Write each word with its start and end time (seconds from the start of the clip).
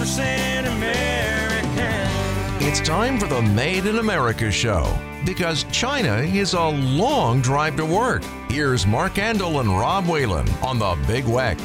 100% 0.00 0.66
American. 0.78 2.66
It's 2.66 2.80
time 2.80 3.18
for 3.18 3.26
the 3.26 3.42
Made 3.42 3.84
in 3.84 3.98
America 3.98 4.50
show 4.50 4.98
because 5.26 5.64
China 5.64 6.20
is 6.20 6.54
a 6.54 6.68
long 6.68 7.42
drive 7.42 7.76
to 7.76 7.84
work. 7.84 8.24
Here's 8.48 8.86
Mark 8.86 9.16
Andol 9.16 9.60
and 9.60 9.68
Rob 9.68 10.06
Whalen 10.06 10.48
on 10.62 10.78
the 10.78 10.96
Big 11.06 11.24
Weck. 11.24 11.60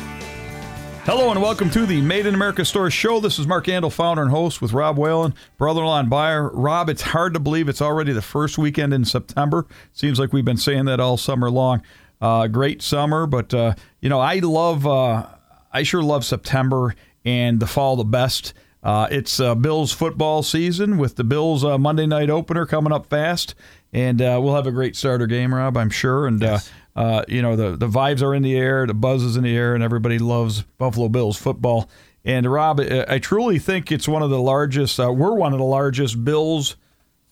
Hello 1.06 1.32
and 1.32 1.42
welcome 1.42 1.70
to 1.70 1.86
the 1.86 2.02
Made 2.02 2.26
in 2.26 2.36
America 2.36 2.66
Store 2.66 2.92
Show. 2.92 3.22
This 3.22 3.40
is 3.40 3.48
Mark 3.48 3.68
Andol, 3.68 3.90
founder 3.90 4.24
and 4.24 4.32
host 4.32 4.62
with 4.62 4.74
Rob 4.74 4.98
Whalen, 4.98 5.34
brother-in-law 5.58 6.02
and 6.02 6.10
buyer. 6.10 6.50
Rob, 6.50 6.90
it's 6.90 7.04
hard 7.04 7.34
to 7.36 7.40
believe 7.40 7.70
it's 7.70 7.82
already 7.82 8.12
the 8.12 8.22
first 8.22 8.58
weekend 8.58 8.94
in 8.94 9.06
September. 9.06 9.66
Seems 9.94 10.20
like 10.20 10.34
we've 10.34 10.44
been 10.44 10.58
saying 10.58 10.84
that 10.86 11.00
all 11.00 11.16
summer 11.16 11.50
long. 11.50 11.82
Uh, 12.20 12.48
great 12.48 12.82
summer, 12.82 13.28
but 13.28 13.54
uh, 13.54 13.76
you 14.02 14.10
know 14.10 14.20
I 14.20 14.40
love, 14.40 14.86
uh, 14.86 15.26
I 15.72 15.84
sure 15.84 16.04
love 16.04 16.26
September 16.26 16.96
and 17.26 17.60
the 17.60 17.68
fall 17.68 17.96
the 17.96 18.04
best. 18.04 18.54
Uh, 18.84 19.08
it's 19.10 19.40
uh, 19.40 19.56
Bills 19.56 19.92
football 19.92 20.44
season 20.44 20.98
with 20.98 21.16
the 21.16 21.24
Bills 21.24 21.66
uh, 21.66 21.78
Monday 21.78 22.06
night 22.06 22.30
opener 22.30 22.66
coming 22.68 22.94
up 22.94 23.08
fast, 23.08 23.56
and 23.92 24.20
we'll 24.20 24.54
have 24.56 24.68
a 24.68 24.72
great 24.72 24.96
starter 24.96 25.26
game, 25.28 25.54
Rob, 25.54 25.76
I'm 25.76 25.90
sure. 25.90 26.28
And 26.28 26.40
Yes. 26.42 26.72
uh, 26.96 27.24
you 27.28 27.42
know 27.42 27.56
the 27.56 27.76
the 27.76 27.88
vibes 27.88 28.22
are 28.22 28.36
in 28.36 28.44
the 28.44 28.56
air, 28.56 28.86
the 28.86 28.94
buzz 28.94 29.24
is 29.24 29.38
in 29.38 29.44
the 29.44 29.56
air, 29.58 29.74
and 29.74 29.84
everybody 29.84 30.20
loves 30.20 30.62
Buffalo 30.78 31.10
Bills 31.10 31.36
football. 31.38 31.90
And 32.24 32.46
Rob, 32.52 32.80
I 32.80 33.06
I 33.10 33.20
truly 33.20 33.58
think 33.60 33.92
it's 33.92 34.08
one 34.08 34.22
of 34.22 34.30
the 34.30 34.40
largest. 34.40 35.00
Uh, 35.00 35.12
we're 35.12 35.34
one 35.36 35.52
of 35.54 35.58
the 35.60 35.66
largest 35.66 36.24
Bills 36.24 36.76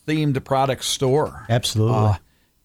themed 0.07 0.43
product 0.43 0.83
store 0.83 1.45
Absolutely. 1.49 1.95
uh, 1.95 2.15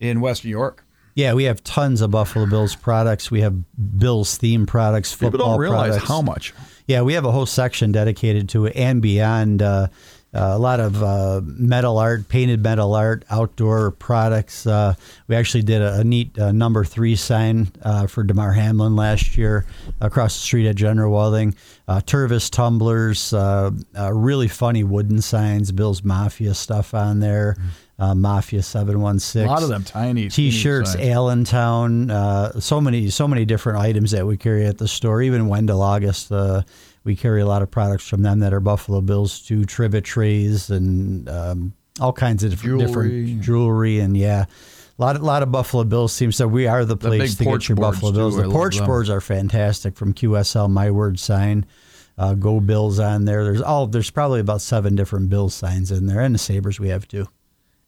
in 0.01 0.21
West 0.21 0.45
New 0.45 0.51
York. 0.51 0.85
yeah, 1.15 1.35
we 1.35 1.45
have 1.45 1.63
tons 1.63 2.01
of 2.01 2.11
Buffalo 2.11 2.47
Bills 2.47 2.75
products. 2.75 3.31
We 3.31 3.43
have 3.43 3.55
Bills 3.99 4.39
themed 4.39 4.67
products, 4.67 5.13
football. 5.13 5.31
People 5.33 5.47
don't 5.47 5.61
realize 5.61 5.89
products. 5.91 6.09
how 6.09 6.23
much. 6.23 6.55
Yeah, 6.89 7.03
we 7.03 7.13
have 7.13 7.27
a 7.27 7.31
whole 7.31 7.47
section 7.47 7.93
dedicated 7.93 8.49
to 8.51 8.65
it 8.67 8.75
and 8.75 9.01
beyond. 9.03 9.63
Uh, 9.63 9.89
uh, 10.35 10.53
a 10.53 10.59
lot 10.59 10.79
of 10.79 11.03
uh, 11.03 11.41
metal 11.43 11.97
art, 11.97 12.29
painted 12.29 12.63
metal 12.63 12.95
art, 12.95 13.25
outdoor 13.31 13.93
products. 13.93 14.67
Uh, 14.67 14.95
we 15.27 15.35
actually 15.35 15.63
did 15.63 15.81
a, 15.81 16.01
a 16.01 16.05
neat 16.05 16.39
uh, 16.39 16.53
number 16.53 16.85
three 16.85 17.17
sign 17.17 17.73
uh, 17.83 18.07
for 18.07 18.23
Damar 18.23 18.53
Hamlin 18.53 18.95
last 18.95 19.39
year 19.39 19.65
across 20.03 20.35
the 20.35 20.43
street 20.43 20.69
at 20.69 20.77
General 20.77 21.11
Welding. 21.11 21.55
Tervis 21.89 22.51
tumblers, 22.51 23.33
really 23.95 24.49
funny 24.49 24.85
wooden 24.85 25.23
signs, 25.23 25.73
Bill's 25.73 26.05
Mafia 26.05 26.53
stuff 26.53 26.93
on 26.93 27.21
there, 27.21 27.57
uh, 27.99 28.15
Mafia 28.15 28.63
716. 28.63 29.45
A 29.45 29.47
lot 29.51 29.63
of 29.63 29.69
them 29.69 29.85
tiny 29.85 30.29
T-shirts. 30.29 30.95
Allentown, 30.95 32.11
uh, 32.11 32.61
so 32.61 32.81
many, 32.81 33.11
so 33.11 33.27
many 33.27 33.45
different 33.45 33.79
items 33.81 34.13
that 34.13 34.27
we 34.27 34.37
carry 34.37 34.67
at 34.67 34.79
the 34.79 34.89
store. 34.89 35.21
Even 35.23 35.49
Wendell 35.49 35.83
August, 35.83 36.31
uh, 36.31 36.63
we 37.05 37.17
carry 37.17 37.41
a 37.41 37.47
lot 37.47 37.63
of 37.63 37.71
products 37.71 38.07
from 38.09 38.23
them 38.23 38.41
that 38.41 38.53
are 38.53 38.61
Buffalo 38.61 39.01
Bills 39.01 39.41
to 39.47 39.65
trivet 39.65 40.05
trays 40.05 40.71
and 40.71 41.29
um, 41.29 41.73
all 42.01 42.13
kinds 42.13 42.45
of 42.45 42.51
different 42.51 42.81
Jewelry. 42.81 42.87
different 43.25 43.43
jewelry 43.43 43.99
and 44.01 44.17
yeah. 44.17 44.45
A 45.01 45.03
lot, 45.03 45.17
a 45.17 45.21
lot 45.23 45.43
of 45.45 45.53
Buffalo 45.53 45.85
Bills 45.85 46.17
teams. 46.17 46.37
So 46.37 46.49
we 46.49 46.67
are 46.67 46.85
the 46.85 46.97
place 46.97 47.37
big 47.37 47.39
to 47.47 47.53
get 47.53 47.69
your 47.69 47.77
Buffalo. 47.77 48.11
Bills. 48.11 48.37
I 48.37 48.43
The 48.43 48.49
love 48.49 48.53
porch 48.53 48.79
boards 48.85 49.09
are 49.11 49.21
fantastic 49.21 49.97
from 49.97 50.13
QSL. 50.13 50.69
My 50.69 50.91
word 50.91 51.21
sign, 51.21 51.67
uh, 52.17 52.35
Go 52.35 52.59
Bills 52.59 52.99
on 52.99 53.25
there. 53.25 53.45
There's 53.45 53.63
all. 53.63 53.87
There's 53.87 54.11
probably 54.11 54.41
about 54.41 54.61
seven 54.61 54.97
different 54.97 55.31
Bills 55.31 55.55
signs 55.55 55.93
in 55.93 56.07
there, 56.07 56.21
and 56.21 56.35
the 56.35 56.39
Sabres 56.41 56.81
we 56.81 56.89
have 56.89 57.07
too. 57.07 57.29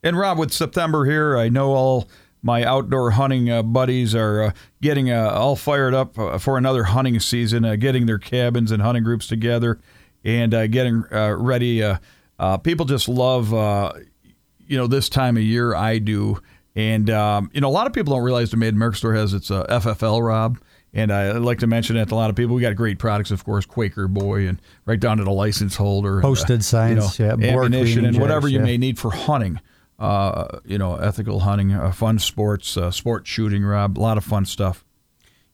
And 0.02 0.18
Rob, 0.18 0.38
with 0.38 0.52
September 0.52 1.04
here, 1.04 1.36
I 1.36 1.48
know 1.48 1.72
all 1.72 2.08
my 2.42 2.64
outdoor 2.64 3.12
hunting 3.12 3.50
uh, 3.50 3.62
buddies 3.62 4.14
are 4.14 4.42
uh, 4.42 4.52
getting 4.80 5.10
uh, 5.10 5.30
all 5.30 5.56
fired 5.56 5.94
up 5.94 6.18
uh, 6.18 6.38
for 6.38 6.56
another 6.56 6.84
hunting 6.84 7.20
season, 7.20 7.64
uh, 7.64 7.76
getting 7.76 8.06
their 8.06 8.18
cabins 8.18 8.72
and 8.72 8.82
hunting 8.82 9.04
groups 9.04 9.26
together, 9.26 9.78
and 10.24 10.54
uh, 10.54 10.66
getting 10.66 11.04
uh, 11.12 11.36
ready. 11.36 11.82
Uh, 11.82 11.98
uh, 12.38 12.56
people 12.56 12.86
just 12.86 13.08
love, 13.08 13.52
uh, 13.52 13.92
you 14.66 14.76
know, 14.78 14.86
this 14.86 15.08
time 15.08 15.36
of 15.36 15.42
year. 15.42 15.74
I 15.74 15.98
do, 15.98 16.40
and 16.74 17.10
um, 17.10 17.50
you 17.52 17.60
know, 17.60 17.68
a 17.68 17.70
lot 17.70 17.86
of 17.86 17.92
people 17.92 18.14
don't 18.14 18.24
realize 18.24 18.50
the 18.50 18.56
Made 18.56 18.74
America 18.74 18.96
store 18.96 19.14
has 19.14 19.34
its 19.34 19.50
uh, 19.50 19.64
FFL, 19.66 20.26
Rob. 20.26 20.58
And 20.92 21.12
I 21.12 21.32
like 21.32 21.60
to 21.60 21.68
mention 21.68 21.94
that 21.96 22.08
to 22.08 22.14
a 22.14 22.16
lot 22.16 22.30
of 22.30 22.36
people. 22.36 22.56
We 22.56 22.62
got 22.62 22.74
great 22.74 22.98
products, 22.98 23.30
of 23.30 23.44
course, 23.44 23.64
Quaker 23.64 24.08
Boy, 24.08 24.48
and 24.48 24.60
right 24.86 24.98
down 24.98 25.18
to 25.18 25.24
the 25.24 25.30
license 25.30 25.76
holder, 25.76 26.14
and, 26.14 26.22
Posted 26.22 26.64
signs, 26.64 27.18
you 27.20 27.26
know, 27.26 27.36
yeah, 27.38 27.52
ammunition, 27.52 28.04
and 28.04 28.18
whatever 28.18 28.48
you 28.48 28.58
yeah. 28.58 28.64
may 28.64 28.76
need 28.76 28.98
for 28.98 29.12
hunting. 29.12 29.60
Uh, 30.00 30.60
you 30.64 30.78
know, 30.78 30.96
ethical 30.96 31.40
hunting, 31.40 31.72
uh, 31.72 31.92
fun 31.92 32.18
sports, 32.18 32.76
uh, 32.76 32.90
sport 32.90 33.26
shooting, 33.26 33.62
Rob. 33.62 33.98
A 33.98 34.00
lot 34.00 34.16
of 34.16 34.24
fun 34.24 34.46
stuff. 34.46 34.82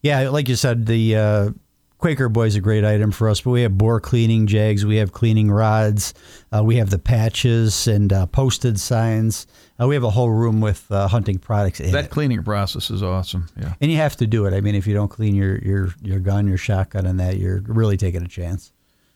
Yeah, 0.02 0.28
like 0.28 0.48
you 0.48 0.54
said, 0.54 0.86
the 0.86 1.16
uh, 1.16 1.50
Quaker 1.98 2.28
Boy 2.28 2.46
is 2.46 2.54
a 2.54 2.60
great 2.60 2.84
item 2.84 3.10
for 3.10 3.28
us, 3.28 3.40
but 3.40 3.50
we 3.50 3.62
have 3.62 3.76
bore 3.76 3.98
cleaning 4.00 4.46
jags, 4.46 4.86
we 4.86 4.96
have 4.98 5.10
cleaning 5.12 5.50
rods, 5.50 6.14
uh, 6.54 6.62
we 6.62 6.76
have 6.76 6.90
the 6.90 6.98
patches 6.98 7.88
and 7.88 8.12
uh, 8.12 8.26
posted 8.26 8.78
signs. 8.78 9.48
Uh, 9.80 9.88
we 9.88 9.96
have 9.96 10.04
a 10.04 10.10
whole 10.10 10.30
room 10.30 10.60
with 10.60 10.86
uh, 10.92 11.08
hunting 11.08 11.38
products 11.38 11.80
in 11.80 11.90
That 11.90 12.04
it. 12.04 12.10
cleaning 12.10 12.44
process 12.44 12.88
is 12.88 13.02
awesome. 13.02 13.48
Yeah. 13.60 13.74
And 13.80 13.90
you 13.90 13.96
have 13.96 14.14
to 14.18 14.26
do 14.28 14.46
it. 14.46 14.54
I 14.54 14.60
mean, 14.60 14.74
if 14.76 14.86
you 14.86 14.94
don't 14.94 15.08
clean 15.08 15.34
your, 15.34 15.58
your, 15.58 15.88
your 16.02 16.20
gun, 16.20 16.46
your 16.46 16.56
shotgun, 16.58 17.04
and 17.04 17.18
that, 17.18 17.38
you're 17.38 17.62
really 17.66 17.96
taking 17.96 18.22
a 18.22 18.28
chance. 18.28 18.72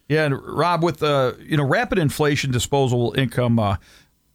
Yeah, 0.09 0.25
and 0.25 0.43
Rob, 0.43 0.83
with 0.83 1.05
uh, 1.05 1.35
you 1.39 1.57
know 1.57 1.63
rapid 1.65 1.99
inflation, 1.99 2.51
disposable 2.51 3.15
income, 3.17 3.61
uh, 3.61 3.77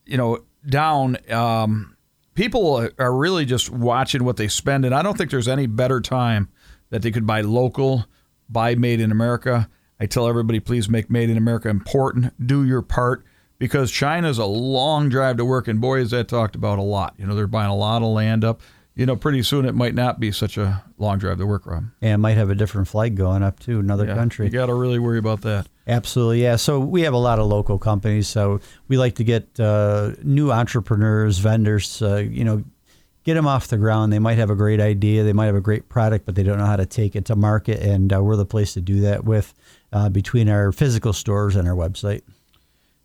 you 0.06 0.16
know 0.16 0.40
down, 0.68 1.18
um, 1.32 1.96
people 2.34 2.90
are- 3.00 3.16
really 3.16 3.46
just 3.46 3.70
watching 3.70 4.24
what 4.24 4.38
they 4.38 4.48
spend, 4.48 4.86
and 4.86 4.94
I 4.94 5.02
don't 5.02 5.18
think 5.18 5.32
there's 5.32 5.48
any 5.48 5.68
better 5.68 6.02
time 6.02 6.50
that 6.90 7.02
they 7.02 7.12
could 7.12 7.26
buy 7.26 7.42
local, 7.42 8.06
buy 8.50 8.76
made 8.76 9.00
in 9.00 9.12
America. 9.12 9.70
I 10.00 10.06
tell 10.06 10.28
everybody, 10.28 10.60
please 10.60 10.90
make 10.90 11.10
made 11.10 11.30
in 11.30 11.38
America 11.38 11.70
important. 11.70 12.34
Do 12.46 12.66
your 12.66 12.82
part 12.82 13.24
because 13.58 13.90
China's 13.92 14.38
a 14.38 14.46
long 14.46 15.08
drive 15.10 15.38
to 15.38 15.46
work, 15.46 15.68
and 15.68 15.80
boy, 15.80 16.00
is 16.00 16.12
that 16.12 16.28
talked 16.28 16.56
about 16.56 16.78
a 16.80 16.84
lot. 16.84 17.14
You 17.18 17.26
know, 17.26 17.36
they're 17.36 17.48
buying 17.48 17.70
a 17.72 17.76
lot 17.76 18.02
of 18.02 18.10
land 18.10 18.44
up. 18.44 18.62
You 18.94 19.06
know, 19.06 19.16
pretty 19.16 19.44
soon 19.44 19.66
it 19.66 19.76
might 19.76 19.94
not 19.96 20.20
be 20.22 20.32
such 20.32 20.58
a 20.58 20.84
long 20.98 21.18
drive 21.18 21.38
to 21.40 21.46
work, 21.46 21.66
Rob. 21.66 21.86
And 22.02 22.22
might 22.22 22.38
have 22.38 22.50
a 22.50 22.56
different 22.56 22.88
flag 22.88 23.16
going 23.16 23.44
up 23.44 23.60
to 23.62 23.80
another 23.80 24.06
Yeah, 24.06 24.16
country. 24.16 24.46
You 24.46 24.52
got 24.52 24.68
to 24.68 24.74
really 24.74 25.00
worry 25.00 25.18
about 25.18 25.42
that. 25.42 25.68
Absolutely, 25.88 26.42
yeah. 26.42 26.56
So 26.56 26.80
we 26.80 27.02
have 27.02 27.14
a 27.14 27.18
lot 27.18 27.38
of 27.38 27.46
local 27.46 27.78
companies. 27.78 28.28
So 28.28 28.60
we 28.88 28.98
like 28.98 29.16
to 29.16 29.24
get 29.24 29.60
uh, 29.60 30.14
new 30.24 30.52
entrepreneurs, 30.52 31.38
vendors. 31.38 32.02
Uh, 32.02 32.18
you 32.18 32.44
know, 32.44 32.64
get 33.24 33.36
them 33.36 33.46
off 33.46 33.68
the 33.68 33.78
ground. 33.78 34.12
They 34.12 34.20
might 34.20 34.38
have 34.38 34.50
a 34.50 34.56
great 34.56 34.80
idea. 34.80 35.24
They 35.24 35.34
might 35.34 35.48
have 35.48 35.56
a 35.56 35.62
great 35.62 35.90
product, 35.90 36.26
but 36.26 36.36
they 36.36 36.44
don't 36.44 36.58
know 36.58 36.66
how 36.66 36.76
to 36.76 36.86
take 36.86 37.16
it 37.16 37.26
to 37.26 37.36
market. 37.36 37.82
And 37.82 38.12
uh, 38.12 38.24
we're 38.24 38.36
the 38.36 38.46
place 38.46 38.74
to 38.74 38.82
do 38.82 39.02
that 39.02 39.26
with 39.26 39.54
uh, 39.94 40.10
between 40.10 40.50
our 40.50 40.72
physical 40.72 41.14
stores 41.14 41.56
and 41.56 41.68
our 41.68 41.76
website. 41.76 42.22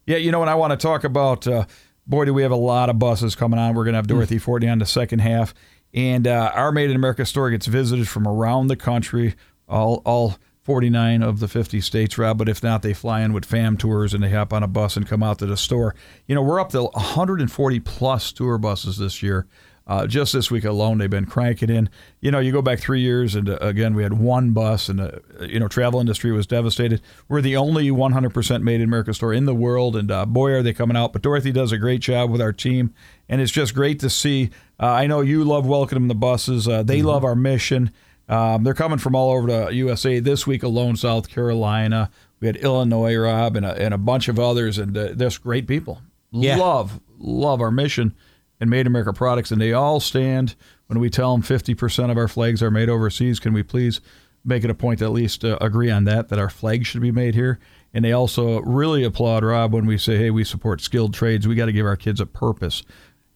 Yeah, 0.07 0.17
you 0.17 0.33
know, 0.33 0.41
and 0.41 0.51
I 0.51 0.55
want 0.55 0.71
to 0.73 0.77
talk 0.77 1.05
about. 1.05 1.47
Uh, 1.47 1.67
boy, 2.07 2.25
do 2.25 2.35
we 2.35 2.43
have 2.43 2.51
a 2.51 2.57
lot 2.57 2.91
of 2.91 2.99
buses 2.99 3.35
coming 3.35 3.59
on. 3.59 3.75
We're 3.75 3.85
going 3.85 3.93
to 3.93 3.99
have 3.99 4.07
Dorothy 4.07 4.39
Fortney 4.39 4.71
on 4.71 4.79
the 4.79 4.87
second 4.87 5.21
half, 5.21 5.55
and 5.93 6.27
uh, 6.27 6.51
our 6.55 6.73
Made 6.73 6.91
in 6.91 6.97
America 6.97 7.25
store 7.27 7.51
gets 7.51 7.67
visited 7.67 8.09
from 8.09 8.27
around 8.27 8.69
the 8.69 8.77
country, 8.77 9.35
all 9.69 10.03
all 10.05 10.37
49 10.71 11.25
of 11.25 11.41
the 11.41 11.49
50 11.49 11.81
states, 11.81 12.17
Rob. 12.17 12.39
But 12.39 12.49
if 12.49 12.63
not, 12.63 12.83
they 12.83 12.95
fly 12.95 13.23
in 13.23 13.33
with 13.33 13.45
fam 13.45 13.77
tours 13.77 14.15
and 14.15 14.23
they 14.23 14.31
hop 14.31 14.53
on 14.53 14.63
a 14.63 14.69
bus 14.69 14.97
and 14.97 15.05
come 15.05 15.21
out 15.21 15.41
to 15.41 15.47
the 15.47 15.57
store. 15.57 15.97
You 16.29 16.37
know, 16.37 16.43
we're 16.43 16.61
up 16.61 16.71
to 16.71 16.85
140 16.85 17.81
plus 17.81 18.31
tour 18.31 18.57
buses 18.57 18.97
this 18.97 19.21
year. 19.21 19.49
Uh, 19.89 20.07
just 20.07 20.33
this 20.33 20.49
week 20.49 20.65
alone, 20.65 20.99
they've 20.99 21.11
been 21.11 21.27
cranking 21.27 21.71
in. 21.71 21.91
You 22.21 22.31
know, 22.31 22.39
you 22.39 22.53
go 22.53 22.63
back 22.63 22.79
three 22.79 23.01
years, 23.01 23.35
and 23.35 23.49
uh, 23.49 23.57
again, 23.61 23.95
we 23.95 24.05
had 24.05 24.13
one 24.13 24.53
bus, 24.53 24.89
and 24.89 25.01
uh, 25.01 25.11
you 25.41 25.59
know, 25.59 25.67
travel 25.67 25.99
industry 25.99 26.31
was 26.31 26.47
devastated. 26.47 27.03
We're 27.29 27.41
the 27.41 27.57
only 27.57 27.91
100% 27.91 28.63
made 28.63 28.77
in 28.77 28.83
America 28.83 29.13
store 29.13 29.33
in 29.33 29.47
the 29.47 29.55
world, 29.57 29.97
and 29.97 30.09
uh, 30.09 30.25
boy, 30.25 30.53
are 30.53 30.63
they 30.63 30.73
coming 30.73 30.97
out! 30.97 31.13
But 31.13 31.23
Dorothy 31.23 31.51
does 31.51 31.73
a 31.73 31.79
great 31.79 32.01
job 32.01 32.31
with 32.31 32.41
our 32.41 32.53
team, 32.53 32.95
and 33.29 33.41
it's 33.41 33.51
just 33.51 33.75
great 33.75 33.99
to 33.99 34.09
see. 34.09 34.51
Uh, 34.79 34.87
I 34.87 35.09
know 35.09 35.21
you 35.23 35.43
love 35.43 35.67
welcoming 35.67 36.07
the 36.07 36.15
buses. 36.15 36.69
Uh, 36.69 36.85
they 36.85 37.03
love 37.03 37.25
our 37.25 37.35
mission. 37.35 37.91
Um, 38.31 38.63
they're 38.63 38.75
coming 38.75 38.99
from 38.99 39.17
all 39.17 39.33
over 39.33 39.49
the 39.49 39.75
USA 39.75 40.21
this 40.21 40.47
week 40.47 40.63
alone. 40.63 40.97
South 40.97 41.29
Carolina, 41.29 42.11
we 42.39 42.47
had 42.47 42.57
Illinois, 42.57 43.17
Rob, 43.17 43.57
and 43.57 43.67
a, 43.67 43.75
and 43.75 43.93
a 43.93 43.99
bunch 43.99 44.29
of 44.29 44.39
others, 44.39 44.79
and 44.79 44.97
uh, 44.97 45.03
they're 45.15 45.29
just 45.29 45.43
great 45.43 45.67
people. 45.67 46.01
Yeah. 46.31 46.57
Love, 46.57 47.01
love 47.19 47.61
our 47.61 47.73
mission 47.73 48.15
and 48.61 48.71
Made 48.71 48.81
in 48.81 48.87
America 48.87 49.13
products, 49.13 49.51
and 49.51 49.61
they 49.61 49.73
all 49.73 50.01
stand 50.01 50.55
when 50.87 51.01
we 51.01 51.11
tell 51.11 51.33
them 51.33 51.43
50% 51.43 52.11
of 52.11 52.19
our 52.19 52.29
flags 52.29 52.63
are 52.63 52.71
made 52.71 52.89
overseas. 52.89 53.41
Can 53.41 53.53
we 53.53 53.63
please 53.63 54.01
make 54.45 54.65
it 54.65 54.71
a 54.71 54.75
point 54.75 54.99
to 54.99 55.07
at 55.07 55.13
least 55.13 55.45
uh, 55.45 55.57
agree 55.61 55.91
on 55.91 56.05
that, 56.05 56.29
that 56.29 56.39
our 56.39 56.51
flag 56.51 56.85
should 56.85 57.01
be 57.01 57.11
made 57.11 57.35
here? 57.35 57.59
And 57.93 58.05
they 58.05 58.13
also 58.13 58.61
really 58.61 59.03
applaud 59.03 59.43
Rob 59.43 59.73
when 59.73 59.87
we 59.87 59.99
say, 59.99 60.19
hey, 60.19 60.31
we 60.31 60.45
support 60.45 60.81
skilled 60.81 61.15
trades. 61.15 61.49
We 61.49 61.55
got 61.55 61.67
to 61.67 61.73
give 61.73 61.87
our 61.87 61.97
kids 61.97 62.21
a 62.21 62.27
purpose, 62.27 62.83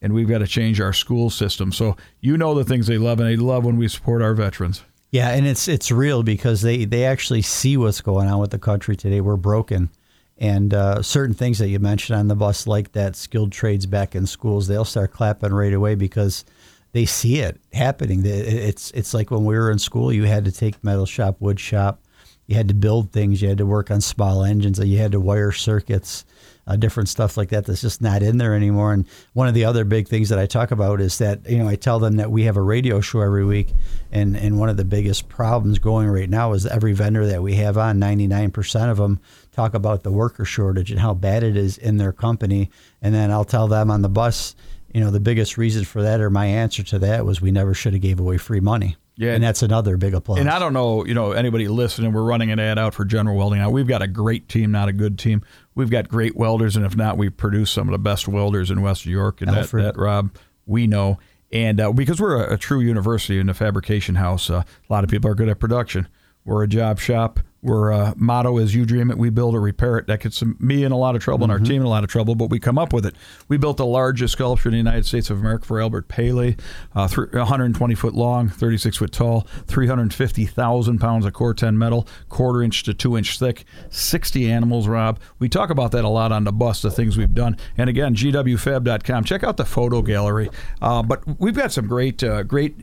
and 0.03 0.13
we've 0.13 0.29
got 0.29 0.39
to 0.39 0.47
change 0.47 0.81
our 0.81 0.93
school 0.93 1.31
system. 1.31 1.73
So 1.73 1.97
you 2.21 2.37
know 2.37 2.55
the 2.55 2.65
things 2.65 2.87
they 2.87 2.99
love, 2.99 3.19
and 3.19 3.29
they 3.29 3.37
love 3.37 3.65
when 3.65 3.79
we 3.79 3.89
support 3.89 4.21
our 4.23 4.35
veterans. 4.35 4.83
Yeah, 5.15 5.29
and 5.29 5.47
it's 5.47 5.69
it's 5.69 5.93
real 5.93 6.25
because 6.25 6.61
they 6.63 6.87
they 6.87 7.05
actually 7.05 7.43
see 7.43 7.77
what's 7.77 8.01
going 8.01 8.27
on 8.27 8.41
with 8.41 8.51
the 8.51 8.59
country 8.59 8.97
today. 8.97 9.21
We're 9.21 9.37
broken, 9.37 9.91
and 10.39 10.75
uh, 10.75 11.03
certain 11.03 11.37
things 11.37 11.61
that 11.61 11.69
you 11.69 11.79
mentioned 11.79 12.19
on 12.19 12.27
the 12.27 12.35
bus, 12.35 12.67
like 12.67 12.91
that 12.95 13.15
skilled 13.15 13.53
trades 13.53 13.87
back 13.87 14.17
in 14.17 14.27
schools, 14.27 14.67
they'll 14.67 14.85
start 14.85 15.13
clapping 15.13 15.53
right 15.53 15.73
away 15.73 15.95
because 15.95 16.45
they 16.91 17.05
see 17.05 17.39
it 17.39 17.61
happening. 17.73 18.23
It's 18.25 18.91
it's 18.91 19.15
like 19.15 19.31
when 19.31 19.45
we 19.45 19.55
were 19.55 19.71
in 19.71 19.79
school, 19.79 20.13
you 20.13 20.25
had 20.25 20.45
to 20.47 20.51
take 20.51 20.83
metal 20.83 21.07
shop, 21.07 21.37
wood 21.39 21.61
shop, 21.61 22.01
you 22.49 22.57
had 22.57 22.67
to 22.67 22.75
build 22.75 23.13
things, 23.13 23.41
you 23.41 23.49
had 23.49 23.59
to 23.59 23.67
work 23.67 23.93
on 23.93 24.01
small 24.01 24.43
engines, 24.43 24.81
you 24.81 24.99
had 24.99 25.13
to 25.13 25.21
wire 25.21 25.53
circuits, 25.53 26.25
uh, 26.67 26.77
different 26.77 27.09
stuff 27.09 27.37
like 27.37 27.51
that 27.51 27.67
that's 27.67 27.81
just 27.81 28.01
not 28.01 28.23
in 28.23 28.39
there 28.39 28.55
anymore. 28.55 28.93
And 28.93 29.07
one 29.33 29.49
of 29.49 29.55
the 29.55 29.65
other 29.65 29.85
big 29.85 30.09
things 30.09 30.29
that 30.29 30.39
I 30.39 30.47
talk 30.47 30.71
about 30.71 31.01
is 31.01 31.19
that 31.19 31.49
you 31.49 31.59
know 31.59 31.69
I 31.69 31.77
tell 31.77 31.99
them 31.99 32.17
that 32.17 32.31
we 32.31 32.45
have 32.45 32.57
a 32.57 32.63
radio 32.63 33.01
show 33.01 33.21
every 33.21 33.45
week, 33.45 33.69
and 34.11 34.37
and 34.37 34.59
one 34.59 34.69
of 34.69 34.77
the 34.77 34.85
biggest 34.85 35.29
problems 35.29 35.79
going 35.79 36.09
right 36.09 36.31
now 36.31 36.53
is 36.53 36.67
every 36.67 36.93
vendor 36.93 37.27
that 37.27 37.43
we 37.43 37.55
have 37.57 37.77
on, 37.77 37.99
99% 37.99 38.91
of 38.91 38.97
them 38.97 39.21
talk 39.53 39.75
about 39.75 40.03
the 40.03 40.13
worker 40.13 40.45
shortage 40.45 40.91
and 40.91 41.01
how 41.01 41.15
bad 41.15 41.43
it 41.43 41.57
is 41.57 41.79
in 41.79 41.97
their 41.97 42.13
company, 42.13 42.71
and 43.03 43.15
then 43.15 43.31
I'll 43.31 43.45
tell 43.45 43.69
them 43.69 43.91
on 43.91 44.03
the 44.03 44.09
bus. 44.09 44.55
You 44.93 45.01
know, 45.01 45.11
the 45.11 45.19
biggest 45.19 45.59
reason 45.59 45.85
for 45.85 46.03
that, 46.03 46.21
or 46.21 46.31
my 46.31 46.47
answer 46.47 46.85
to 46.85 47.01
that, 47.01 47.27
was 47.27 47.41
we 47.41 47.51
never 47.51 47.75
should 47.75 47.95
have 47.95 48.03
gave 48.03 48.21
away 48.21 48.39
free 48.39 48.61
money. 48.61 48.97
Yeah. 49.17 49.35
and 49.35 49.45
that's 49.45 49.63
another 49.63 49.97
big 49.97 50.15
applause. 50.15 50.41
And 50.41 50.51
I 50.51 50.59
don't 50.59 50.73
know, 50.73 51.05
you 51.05 51.15
know, 51.15 51.33
anybody 51.33 51.69
listening, 51.69 52.13
we're 52.13 52.25
running 52.25 52.51
an 52.51 52.59
ad 52.59 52.79
out 52.79 52.95
for 52.95 53.05
General 53.05 53.37
Welding 53.37 53.61
now. 53.61 53.71
We've 53.71 53.87
got 53.87 54.03
a 54.03 54.09
great 54.09 54.49
team, 54.49 54.73
not 54.73 54.89
a 54.89 54.93
good 54.93 55.19
team. 55.19 55.43
We've 55.75 55.91
got 55.91 56.09
great 56.09 56.37
welders, 56.37 56.77
and 56.77 56.85
if 56.85 56.97
not, 56.97 57.17
we 57.17 57.31
produce 57.31 57.71
some 57.71 57.89
of 57.89 57.93
the 57.93 57.99
best 57.99 58.27
welders 58.27 58.71
in 58.71 58.83
West 58.83 59.07
York. 59.07 59.41
And 59.41 59.51
that, 59.51 59.71
that, 59.71 59.97
Rob, 59.97 60.35
we 60.67 60.87
know. 60.87 61.19
And 61.53 61.81
uh, 61.81 61.93
because 61.93 62.21
we're 62.21 62.45
a, 62.45 62.55
a 62.55 62.59
true 62.59 62.81
university 62.81 63.39
in 63.39 63.47
the 63.47 63.55
fabrication 63.55 64.17
house, 64.17 64.51
uh, 64.51 64.65
a 64.89 64.93
lot 64.93 65.05
of 65.05 65.11
people 65.11 65.31
are 65.31 65.35
good 65.37 65.49
at 65.49 65.61
production. 65.61 66.09
We're 66.45 66.65
a 66.65 66.69
job 66.69 66.99
shop. 66.99 67.41
We're 67.65 67.93
uh, 67.93 68.13
motto 68.17 68.59
is 68.59 68.75
you 68.75 68.85
dream 68.85 69.11
it, 69.11 69.17
we 69.17 69.31
build 69.31 69.55
or 69.55 69.61
repair 69.61 69.97
it. 69.97 70.07
That 70.07 70.21
gets 70.21 70.43
me 70.61 70.85
in 70.85 70.93
a 70.93 70.99
lot 70.99 71.17
of 71.17 71.23
trouble 71.23 71.45
and 71.45 71.53
our 71.53 71.59
team 71.59 71.81
in 71.81 71.87
a 71.87 71.89
lot 71.89 72.05
of 72.05 72.11
trouble, 72.11 72.35
but 72.35 72.51
we 72.51 72.61
come 72.61 72.79
up 72.79 72.93
with 72.93 73.07
it. 73.07 73.17
We 73.49 73.57
built 73.57 73.79
the 73.79 73.87
largest 73.87 74.35
sculpture 74.35 74.69
in 74.69 74.75
the 74.75 74.79
United 74.79 75.07
States 75.07 75.31
of 75.31 75.39
America 75.39 75.65
for 75.65 75.81
Albert 75.81 76.07
Paley, 76.07 76.59
uh, 76.95 77.09
thr 77.09 77.25
120 77.33 77.95
foot 77.95 78.15
long, 78.15 78.51
36 78.51 78.99
foot 78.99 79.13
tall, 79.13 79.47
350,000 79.67 80.99
pounds 80.99 81.25
of 81.25 81.33
Cor-Ten 81.33 81.79
metal, 81.79 82.07
quarter 82.29 82.63
inch 82.63 82.83
to 82.83 82.93
two 82.93 83.17
inch 83.17 83.39
thick, 83.39 83.65
60 83.89 84.51
animals, 84.51 84.87
Rob. 84.87 85.19
We 85.39 85.49
talk 85.49 85.71
about 85.71 85.93
that 85.93 86.05
a 86.05 86.09
lot 86.09 86.33
on 86.33 86.45
the 86.45 86.53
bus, 86.53 86.83
the 86.83 86.91
things 86.91 87.17
we've 87.17 87.35
done. 87.35 87.57
And 87.79 87.89
again, 87.89 88.15
gwfab.com. 88.15 89.25
Check 89.25 89.43
out 89.43 89.57
the 89.57 89.65
photo 89.65 90.03
gallery. 90.03 90.51
Uh, 90.83 91.03
but 91.03 91.23
we've 91.41 91.57
got 91.57 91.73
some 91.73 91.87
great, 91.87 92.23
uh, 92.23 92.43
great 92.43 92.77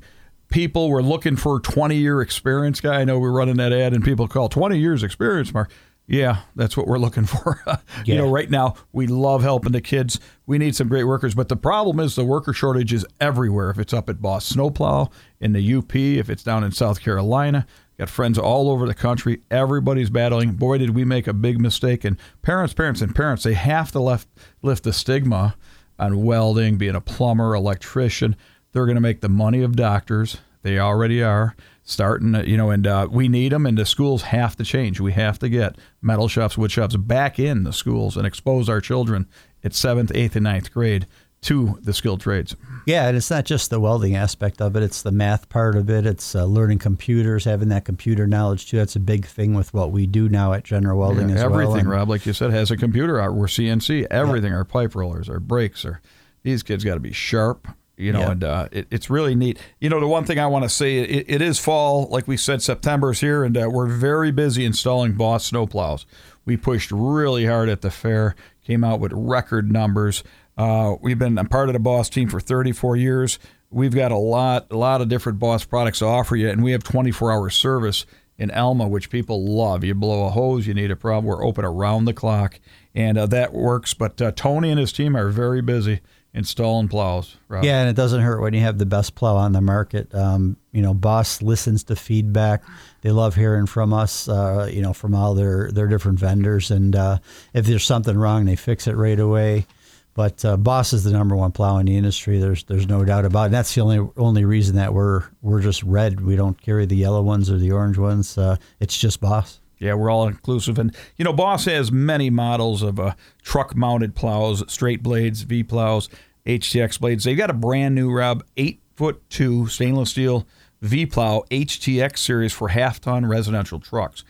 people 0.51 0.89
we're 0.89 1.01
looking 1.01 1.35
for 1.35 1.59
20 1.59 1.95
year 1.95 2.21
experience 2.21 2.79
guy. 2.79 3.01
I 3.01 3.03
know 3.05 3.17
we're 3.17 3.31
running 3.31 3.57
that 3.57 3.73
ad 3.73 3.93
and 3.93 4.03
people 4.03 4.27
call 4.27 4.49
20 4.49 4.77
years 4.77 5.01
experience 5.01 5.53
mark. 5.53 5.71
Yeah 6.07 6.41
that's 6.55 6.75
what 6.75 6.87
we're 6.87 6.99
looking 6.99 7.25
for. 7.25 7.61
You 8.05 8.15
know 8.15 8.29
right 8.29 8.49
now 8.49 8.75
we 8.91 9.07
love 9.07 9.41
helping 9.41 9.71
the 9.71 9.81
kids. 9.81 10.19
We 10.45 10.57
need 10.57 10.75
some 10.75 10.87
great 10.87 11.05
workers 11.05 11.33
but 11.33 11.49
the 11.49 11.55
problem 11.55 11.99
is 11.99 12.15
the 12.15 12.25
worker 12.25 12.53
shortage 12.53 12.93
is 12.93 13.05
everywhere. 13.19 13.71
If 13.71 13.79
it's 13.79 13.93
up 13.93 14.09
at 14.09 14.21
boss 14.21 14.45
snowplow 14.45 15.09
in 15.39 15.53
the 15.53 15.73
up 15.73 15.95
if 15.95 16.29
it's 16.29 16.43
down 16.43 16.63
in 16.63 16.71
south 16.71 17.01
carolina 17.01 17.65
got 17.97 18.09
friends 18.09 18.37
all 18.37 18.69
over 18.69 18.87
the 18.87 18.95
country. 18.95 19.41
Everybody's 19.51 20.09
battling. 20.09 20.53
Boy 20.53 20.79
did 20.79 20.91
we 20.91 21.05
make 21.05 21.27
a 21.27 21.33
big 21.33 21.61
mistake. 21.61 22.03
And 22.03 22.17
parents 22.41 22.73
parents 22.73 23.01
and 23.01 23.15
parents 23.15 23.43
they 23.43 23.53
have 23.53 23.91
to 23.91 23.99
left, 23.99 24.27
lift 24.61 24.83
the 24.83 24.91
stigma 24.93 25.55
on 25.99 26.23
welding 26.23 26.77
being 26.77 26.95
a 26.95 27.01
plumber 27.01 27.53
electrician 27.53 28.35
they're 28.71 28.85
going 28.85 28.95
to 28.95 29.01
make 29.01 29.21
the 29.21 29.29
money 29.29 29.61
of 29.61 29.75
doctors. 29.75 30.37
They 30.63 30.77
already 30.79 31.23
are 31.23 31.55
starting, 31.83 32.35
you 32.47 32.55
know, 32.57 32.69
and 32.69 32.85
uh, 32.85 33.07
we 33.09 33.27
need 33.27 33.51
them. 33.51 33.65
And 33.65 33.77
the 33.77 33.85
schools 33.85 34.21
have 34.23 34.55
to 34.57 34.63
change. 34.63 34.99
We 34.99 35.11
have 35.13 35.39
to 35.39 35.49
get 35.49 35.77
metal 36.01 36.27
shops, 36.27 36.57
wood 36.57 36.71
shops 36.71 36.95
back 36.95 37.39
in 37.39 37.63
the 37.63 37.73
schools 37.73 38.15
and 38.15 38.25
expose 38.27 38.69
our 38.69 38.79
children 38.81 39.27
at 39.63 39.73
seventh, 39.73 40.11
eighth, 40.13 40.35
and 40.35 40.43
ninth 40.43 40.71
grade 40.71 41.07
to 41.41 41.79
the 41.81 41.91
skilled 41.91 42.21
trades. 42.21 42.55
Yeah, 42.85 43.07
and 43.07 43.17
it's 43.17 43.31
not 43.31 43.45
just 43.45 43.71
the 43.71 43.79
welding 43.79 44.15
aspect 44.15 44.61
of 44.61 44.75
it; 44.75 44.83
it's 44.83 45.01
the 45.01 45.11
math 45.11 45.49
part 45.49 45.75
of 45.75 45.89
it. 45.89 46.05
It's 46.05 46.35
uh, 46.35 46.45
learning 46.45 46.77
computers, 46.77 47.45
having 47.45 47.69
that 47.69 47.83
computer 47.83 48.27
knowledge 48.27 48.69
too. 48.69 48.77
That's 48.77 48.95
a 48.95 48.99
big 48.99 49.25
thing 49.25 49.55
with 49.55 49.73
what 49.73 49.91
we 49.91 50.05
do 50.05 50.29
now 50.29 50.53
at 50.53 50.63
General 50.63 50.99
Welding 50.99 51.29
Yeah, 51.29 51.35
as 51.37 51.43
well. 51.45 51.61
everything, 51.61 51.87
Rob, 51.89 52.09
like 52.09 52.27
you 52.27 52.33
said, 52.33 52.51
has 52.51 52.69
a 52.69 52.77
computer 52.77 53.19
out. 53.19 53.33
We're 53.33 53.47
CNC. 53.47 54.05
Everything, 54.11 54.53
our 54.53 54.63
pipe 54.63 54.93
rollers, 54.93 55.29
our 55.29 55.39
brakes, 55.39 55.83
are 55.83 55.99
these 56.43 56.61
kids 56.61 56.83
got 56.83 56.93
to 56.93 56.99
be 56.99 57.11
sharp. 57.11 57.67
You 57.97 58.13
know, 58.13 58.31
and 58.31 58.43
uh, 58.43 58.67
it, 58.71 58.87
it's 58.89 59.09
really 59.09 59.35
neat. 59.35 59.59
You 59.79 59.89
know, 59.89 59.99
the 59.99 60.07
one 60.07 60.25
thing 60.25 60.39
I 60.39 60.47
want 60.47 60.63
to 60.63 60.69
say, 60.69 60.97
it, 60.97 61.25
it 61.27 61.41
is 61.41 61.59
fall, 61.59 62.07
like 62.09 62.27
we 62.27 62.35
said, 62.35 62.61
September's 62.61 63.19
here, 63.19 63.43
and 63.43 63.55
uh, 63.55 63.69
we're 63.71 63.85
very 63.85 64.31
busy 64.31 64.65
installing 64.65 65.13
Boss 65.13 65.51
snowplows. 65.51 66.05
We 66.45 66.57
pushed 66.57 66.91
really 66.91 67.45
hard 67.45 67.69
at 67.69 67.81
the 67.81 67.91
fair, 67.91 68.35
came 68.65 68.83
out 68.83 68.99
with 68.99 69.11
record 69.13 69.71
numbers. 69.71 70.23
Uh, 70.57 70.95
we've 71.01 71.19
been 71.19 71.37
I'm 71.37 71.47
part 71.47 71.69
of 71.69 71.73
the 71.73 71.79
Boss 71.79 72.09
team 72.09 72.27
for 72.27 72.39
34 72.39 72.95
years. 72.95 73.39
We've 73.69 73.93
got 73.93 74.11
a 74.11 74.17
lot, 74.17 74.67
a 74.71 74.77
lot 74.77 75.01
of 75.01 75.07
different 75.07 75.39
Boss 75.39 75.63
products 75.63 75.99
to 75.99 76.05
offer 76.05 76.35
you, 76.35 76.49
and 76.49 76.63
we 76.63 76.71
have 76.71 76.83
24-hour 76.83 77.49
service 77.51 78.05
in 78.37 78.49
Elma, 78.49 78.87
which 78.87 79.11
people 79.11 79.45
love. 79.45 79.83
You 79.83 79.93
blow 79.93 80.25
a 80.25 80.31
hose, 80.31 80.65
you 80.65 80.73
need 80.73 80.89
a 80.89 80.95
problem. 80.95 81.25
We're 81.25 81.45
open 81.45 81.63
around 81.63 82.05
the 82.05 82.13
clock, 82.13 82.59
and 82.95 83.17
uh, 83.17 83.27
that 83.27 83.53
works. 83.53 83.93
But 83.93 84.19
uh, 84.19 84.31
Tony 84.31 84.71
and 84.71 84.79
his 84.79 84.91
team 84.91 85.15
are 85.15 85.29
very 85.29 85.61
busy 85.61 86.01
installing 86.33 86.87
plows. 86.87 87.35
Rob. 87.47 87.63
Yeah, 87.63 87.81
and 87.81 87.89
it 87.89 87.95
doesn't 87.95 88.21
hurt 88.21 88.41
when 88.41 88.53
you 88.53 88.61
have 88.61 88.77
the 88.77 88.85
best 88.85 89.15
plow 89.15 89.35
on 89.35 89.51
the 89.51 89.61
market. 89.61 90.13
Um, 90.13 90.57
you 90.71 90.81
know, 90.81 90.93
Boss 90.93 91.41
listens 91.41 91.83
to 91.85 91.95
feedback. 91.95 92.63
They 93.01 93.11
love 93.11 93.35
hearing 93.35 93.65
from 93.65 93.93
us. 93.93 94.27
Uh, 94.27 94.69
you 94.71 94.81
know, 94.81 94.93
from 94.93 95.15
all 95.15 95.33
their 95.33 95.71
their 95.71 95.87
different 95.87 96.19
vendors, 96.19 96.71
and 96.71 96.95
uh, 96.95 97.17
if 97.53 97.65
there's 97.65 97.85
something 97.85 98.17
wrong, 98.17 98.45
they 98.45 98.55
fix 98.55 98.87
it 98.87 98.95
right 98.95 99.19
away. 99.19 99.65
But 100.13 100.43
uh, 100.43 100.57
Boss 100.57 100.91
is 100.91 101.03
the 101.05 101.11
number 101.11 101.35
one 101.35 101.51
plow 101.51 101.77
in 101.77 101.85
the 101.85 101.95
industry. 101.95 102.39
There's 102.39 102.63
there's 102.65 102.87
no 102.87 103.05
doubt 103.05 103.25
about 103.25 103.43
it. 103.43 103.45
And 103.45 103.53
that's 103.53 103.73
the 103.73 103.81
only 103.81 104.09
only 104.17 104.45
reason 104.45 104.75
that 104.75 104.93
we're 104.93 105.23
we're 105.41 105.61
just 105.61 105.83
red. 105.83 106.21
We 106.21 106.35
don't 106.35 106.59
carry 106.61 106.85
the 106.85 106.97
yellow 106.97 107.21
ones 107.21 107.49
or 107.49 107.57
the 107.57 107.71
orange 107.71 107.97
ones. 107.97 108.37
Uh, 108.37 108.57
it's 108.79 108.97
just 108.97 109.21
Boss. 109.21 109.59
Yeah, 109.81 109.95
we're 109.95 110.11
all 110.11 110.27
inclusive. 110.27 110.77
And, 110.77 110.95
you 111.17 111.25
know, 111.25 111.33
Boss 111.33 111.65
has 111.65 111.91
many 111.91 112.29
models 112.29 112.83
of 112.83 112.99
uh, 112.99 113.15
truck 113.41 113.75
mounted 113.75 114.13
plows, 114.13 114.63
straight 114.71 115.01
blades, 115.01 115.41
V 115.41 115.63
plows, 115.63 116.07
HTX 116.45 116.99
blades. 116.99 117.23
They've 117.23 117.35
got 117.35 117.49
a 117.49 117.53
brand 117.53 117.95
new, 117.95 118.11
Rob, 118.11 118.43
eight 118.57 118.79
foot 118.95 119.27
two 119.31 119.65
stainless 119.67 120.11
steel 120.11 120.45
V 120.83 121.07
plow 121.07 121.43
HTX 121.49 122.19
series 122.19 122.53
for 122.53 122.67
half 122.67 123.01
ton 123.01 123.25
residential 123.25 123.79
trucks. 123.79 124.23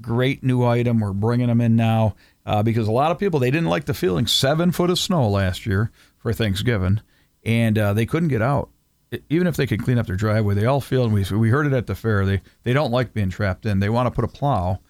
Great 0.00 0.42
new 0.42 0.64
item. 0.64 0.98
We're 0.98 1.12
bringing 1.12 1.46
them 1.46 1.60
in 1.60 1.76
now 1.76 2.16
uh, 2.44 2.64
because 2.64 2.88
a 2.88 2.92
lot 2.92 3.12
of 3.12 3.18
people, 3.18 3.38
they 3.38 3.52
didn't 3.52 3.68
like 3.68 3.84
the 3.84 3.94
feeling 3.94 4.26
seven 4.26 4.72
foot 4.72 4.90
of 4.90 4.98
snow 4.98 5.28
last 5.28 5.66
year 5.66 5.92
for 6.18 6.32
Thanksgiving, 6.32 7.00
and 7.44 7.78
uh, 7.78 7.92
they 7.92 8.06
couldn't 8.06 8.28
get 8.28 8.42
out. 8.42 8.70
Even 9.30 9.46
if 9.46 9.54
they 9.54 9.68
could 9.68 9.84
clean 9.84 9.98
up 9.98 10.06
their 10.08 10.16
driveway, 10.16 10.56
they 10.56 10.66
all 10.66 10.80
feel, 10.80 11.04
and 11.04 11.14
we, 11.14 11.24
we 11.36 11.48
heard 11.48 11.64
it 11.64 11.72
at 11.72 11.86
the 11.86 11.94
fair, 11.94 12.26
they, 12.26 12.42
they 12.64 12.72
don't 12.72 12.90
like 12.90 13.14
being 13.14 13.30
trapped 13.30 13.64
in. 13.64 13.78
They 13.78 13.88
want 13.88 14.08
to 14.08 14.10
put 14.10 14.24
a 14.24 14.28
plow 14.28 14.80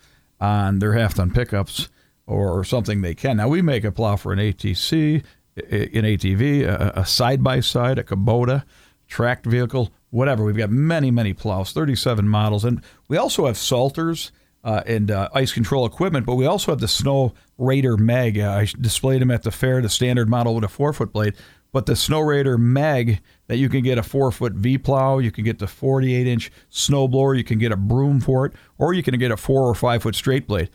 on 0.40 0.78
their 0.78 0.92
half 0.92 1.14
ton 1.14 1.30
pickups 1.30 1.88
or 2.26 2.64
something 2.64 3.00
they 3.00 3.14
can. 3.14 3.36
Now, 3.36 3.48
we 3.48 3.62
make 3.62 3.84
a 3.84 3.92
plow 3.92 4.16
for 4.16 4.32
an 4.32 4.38
ATC, 4.38 5.24
an 5.56 6.04
ATV, 6.04 6.64
a 6.96 7.06
side 7.06 7.42
by 7.42 7.60
side, 7.60 7.98
a 7.98 8.02
Kubota, 8.02 8.64
tracked 9.08 9.46
vehicle, 9.46 9.90
whatever. 10.10 10.44
We've 10.44 10.56
got 10.56 10.70
many, 10.70 11.10
many 11.10 11.32
plows, 11.32 11.72
37 11.72 12.28
models. 12.28 12.64
And 12.64 12.82
we 13.08 13.16
also 13.16 13.46
have 13.46 13.56
salters. 13.56 14.32
Uh, 14.66 14.82
and 14.84 15.12
uh, 15.12 15.28
ice 15.32 15.52
control 15.52 15.86
equipment, 15.86 16.26
but 16.26 16.34
we 16.34 16.44
also 16.44 16.72
have 16.72 16.80
the 16.80 16.88
Snow 16.88 17.32
Raider 17.56 17.96
Meg. 17.96 18.36
Uh, 18.36 18.50
I 18.50 18.68
displayed 18.80 19.22
them 19.22 19.30
at 19.30 19.44
the 19.44 19.52
fair, 19.52 19.80
the 19.80 19.88
standard 19.88 20.28
model 20.28 20.56
with 20.56 20.64
a 20.64 20.68
four 20.68 20.92
foot 20.92 21.12
blade. 21.12 21.34
But 21.70 21.86
the 21.86 21.92
Snowrator 21.92 22.58
Meg 22.58 23.20
that 23.46 23.58
you 23.58 23.68
can 23.68 23.82
get 23.82 23.96
a 23.96 24.02
four 24.02 24.32
foot 24.32 24.54
V 24.54 24.76
plow, 24.78 25.18
you 25.18 25.30
can 25.30 25.44
get 25.44 25.60
the 25.60 25.68
48 25.68 26.26
inch 26.26 26.50
snow 26.68 27.06
blower, 27.06 27.34
you 27.34 27.44
can 27.44 27.58
get 27.58 27.70
a 27.70 27.76
broom 27.76 28.18
for 28.18 28.44
it, 28.46 28.54
or 28.76 28.92
you 28.92 29.04
can 29.04 29.16
get 29.18 29.30
a 29.30 29.36
four 29.36 29.68
or 29.68 29.74
five 29.74 30.02
foot 30.02 30.16
straight 30.16 30.48
blade. 30.48 30.70